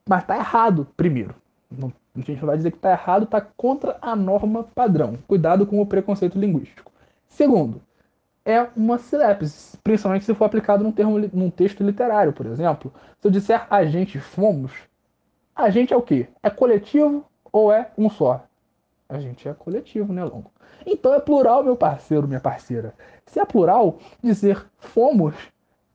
mas 0.09 0.25
tá 0.25 0.35
errado 0.35 0.87
primeiro. 0.97 1.35
Não 1.69 1.93
a 2.15 2.19
gente 2.19 2.43
vai 2.43 2.57
dizer 2.57 2.71
que 2.71 2.77
está 2.77 2.93
errado, 2.93 3.25
está 3.25 3.39
contra 3.39 3.95
a 4.01 4.15
norma 4.15 4.63
padrão. 4.63 5.19
Cuidado 5.27 5.67
com 5.67 5.79
o 5.79 5.85
preconceito 5.85 6.39
linguístico. 6.39 6.91
Segundo, 7.27 7.79
é 8.43 8.67
uma 8.75 8.97
silepse, 8.97 9.77
principalmente 9.83 10.25
se 10.25 10.33
for 10.33 10.45
aplicado 10.45 10.83
num, 10.83 10.91
termo, 10.91 11.19
num 11.31 11.51
texto 11.51 11.83
literário, 11.83 12.33
por 12.33 12.47
exemplo. 12.47 12.91
Se 13.19 13.27
eu 13.27 13.31
disser 13.31 13.67
a 13.69 13.85
gente 13.85 14.19
fomos, 14.19 14.71
a 15.57 15.71
gente 15.71 15.91
é 15.91 15.97
o 15.97 16.01
quê? 16.03 16.27
É 16.43 16.51
coletivo 16.51 17.25
ou 17.51 17.71
é 17.71 17.89
um 17.97 18.09
só? 18.11 18.45
A 19.09 19.19
gente 19.19 19.49
é 19.49 19.53
coletivo, 19.53 20.13
né, 20.13 20.23
Longo? 20.23 20.51
Então 20.85 21.13
é 21.15 21.19
plural, 21.19 21.63
meu 21.63 21.75
parceiro, 21.75 22.27
minha 22.27 22.39
parceira. 22.39 22.93
Se 23.25 23.39
é 23.39 23.45
plural, 23.45 23.97
dizer 24.21 24.65
fomos 24.77 25.33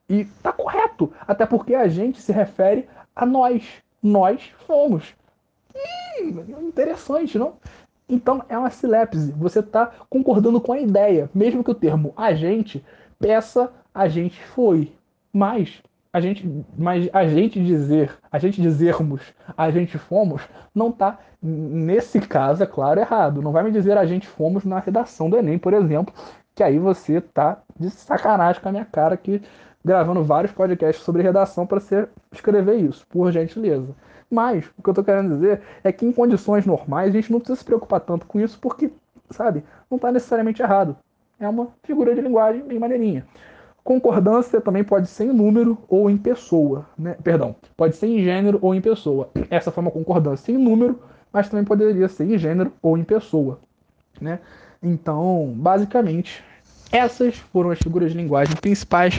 e 0.09 0.25
tá 0.42 0.53
correto, 0.53 1.12
até 1.20 1.46
porque 1.46 1.75
a 1.75 1.87
gente 1.87 2.20
se 2.20 2.33
refere 2.33 2.88
a 3.14 3.25
nós. 3.25 3.64
Nós 4.03 4.53
fomos. 4.66 5.14
Hum, 5.75 6.66
interessante, 6.66 7.38
não? 7.38 7.55
Então 8.09 8.44
é 8.48 8.59
uma 8.59 8.70
silepse. 8.70 9.31
Você 9.33 9.61
está 9.61 9.92
concordando 10.11 10.61
com 10.61 10.72
a 10.72 10.81
ideia, 10.81 11.31
mesmo 11.33 11.62
que 11.62 11.70
o 11.70 11.75
termo 11.75 12.12
agente 12.16 12.85
peça 13.18 13.72
a 13.94 14.09
gente 14.09 14.42
foi. 14.42 14.92
Mas 15.33 15.81
a 16.12 16.20
gente, 16.20 16.46
mas 16.77 17.09
a 17.12 17.27
gente 17.27 17.62
dizer, 17.64 18.12
a 18.31 18.38
gente 18.38 18.61
dizermos, 18.61 19.22
a 19.57 19.70
gente 19.70 19.96
fomos, 19.96 20.42
não 20.75 20.90
está 20.90 21.18
nesse 21.42 22.20
caso, 22.20 22.62
é 22.62 22.66
claro, 22.66 23.01
errado. 23.01 23.40
Não 23.40 23.51
vai 23.51 23.62
me 23.62 23.70
dizer 23.70 23.96
a 23.96 24.05
gente 24.05 24.27
fomos 24.27 24.64
na 24.64 24.79
redação 24.79 25.31
do 25.31 25.37
Enem, 25.38 25.59
por 25.59 25.72
exemplo, 25.72 26.12
que 26.55 26.62
aí 26.62 26.79
você 26.79 27.20
tá 27.20 27.62
de 27.79 27.88
sacanagem 27.90 28.61
com 28.61 28.68
a 28.68 28.72
minha 28.72 28.85
cara 28.85 29.14
aqui 29.14 29.40
gravando 29.85 30.22
vários 30.22 30.53
podcasts 30.53 31.05
sobre 31.05 31.22
redação 31.22 31.66
para 31.66 31.81
você 31.81 32.07
escrever 32.31 32.77
isso, 32.77 33.07
por 33.09 33.33
gentileza. 33.33 33.94
Mas 34.31 34.70
o 34.79 34.83
que 34.83 34.90
eu 34.90 34.94
tô 34.94 35.03
querendo 35.03 35.35
dizer 35.35 35.62
é 35.83 35.90
que 35.90 36.07
em 36.07 36.12
condições 36.12 36.64
normais 36.66 37.11
a 37.11 37.12
gente 37.12 37.33
não 37.33 37.40
precisa 37.40 37.59
se 37.59 37.64
preocupar 37.64 38.01
tanto 38.01 38.27
com 38.27 38.38
isso 38.38 38.59
porque, 38.61 38.90
sabe, 39.31 39.64
não 39.90 39.96
está 39.96 40.12
necessariamente 40.12 40.62
errado. 40.62 40.96
É 41.40 41.48
uma 41.48 41.68
figura 41.83 42.14
de 42.14 42.20
linguagem 42.20 42.62
bem 42.62 42.79
maneirinha. 42.79 43.27
Concordância 43.85 44.61
também 44.61 44.85
pode 44.85 45.09
ser 45.09 45.25
em 45.25 45.33
número 45.33 45.77
ou 45.88 46.09
em 46.09 46.16
pessoa, 46.16 46.87
né? 46.97 47.16
Perdão, 47.23 47.57
pode 47.77 47.97
ser 47.97 48.07
em 48.07 48.23
gênero 48.23 48.59
ou 48.62 48.75
em 48.75 48.81
pessoa. 48.81 49.31
Essa 49.51 49.73
foi 49.73 49.83
uma 49.83 49.90
concordância 49.90 50.53
em 50.53 50.59
número, 50.59 51.01
mas 51.33 51.49
também 51.49 51.64
poderia 51.64 52.09
ser 52.09 52.25
em 52.25 52.38
gênero 52.38 52.73
ou 52.81 52.97
em 52.97 53.03
pessoa, 53.03 53.59
né? 54.21 54.38
Então, 54.81 55.53
basicamente, 55.57 56.45
essas 56.92 57.37
foram 57.37 57.71
as 57.71 57.79
figuras 57.79 58.12
de 58.12 58.18
linguagem 58.18 58.55
principais 58.57 59.18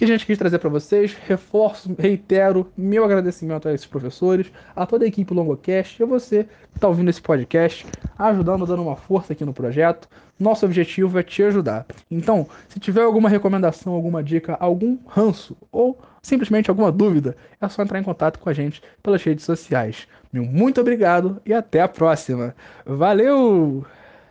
que 0.00 0.04
a 0.04 0.08
gente 0.08 0.24
quis 0.24 0.38
trazer 0.38 0.58
para 0.58 0.70
vocês. 0.70 1.14
Reforço, 1.28 1.94
reitero 1.98 2.72
meu 2.74 3.04
agradecimento 3.04 3.68
a 3.68 3.74
esses 3.74 3.86
professores, 3.86 4.50
a 4.74 4.86
toda 4.86 5.04
a 5.04 5.08
equipe 5.08 5.34
Longocast 5.34 6.00
e 6.00 6.02
a 6.02 6.06
você 6.06 6.44
que 6.44 6.78
está 6.78 6.88
ouvindo 6.88 7.10
esse 7.10 7.20
podcast, 7.20 7.86
ajudando, 8.18 8.64
dando 8.64 8.80
uma 8.80 8.96
força 8.96 9.34
aqui 9.34 9.44
no 9.44 9.52
projeto. 9.52 10.08
Nosso 10.38 10.64
objetivo 10.64 11.18
é 11.18 11.22
te 11.22 11.42
ajudar. 11.42 11.84
Então, 12.10 12.48
se 12.70 12.80
tiver 12.80 13.02
alguma 13.02 13.28
recomendação, 13.28 13.92
alguma 13.92 14.22
dica, 14.22 14.56
algum 14.58 14.96
ranço 15.06 15.54
ou 15.70 16.00
simplesmente 16.22 16.70
alguma 16.70 16.90
dúvida, 16.90 17.36
é 17.60 17.68
só 17.68 17.82
entrar 17.82 17.98
em 17.98 18.02
contato 18.02 18.38
com 18.38 18.48
a 18.48 18.54
gente 18.54 18.82
pelas 19.02 19.22
redes 19.22 19.44
sociais. 19.44 20.08
Meu 20.32 20.46
muito 20.46 20.80
obrigado 20.80 21.42
e 21.44 21.52
até 21.52 21.82
a 21.82 21.88
próxima. 21.88 22.54
Valeu! 22.86 23.84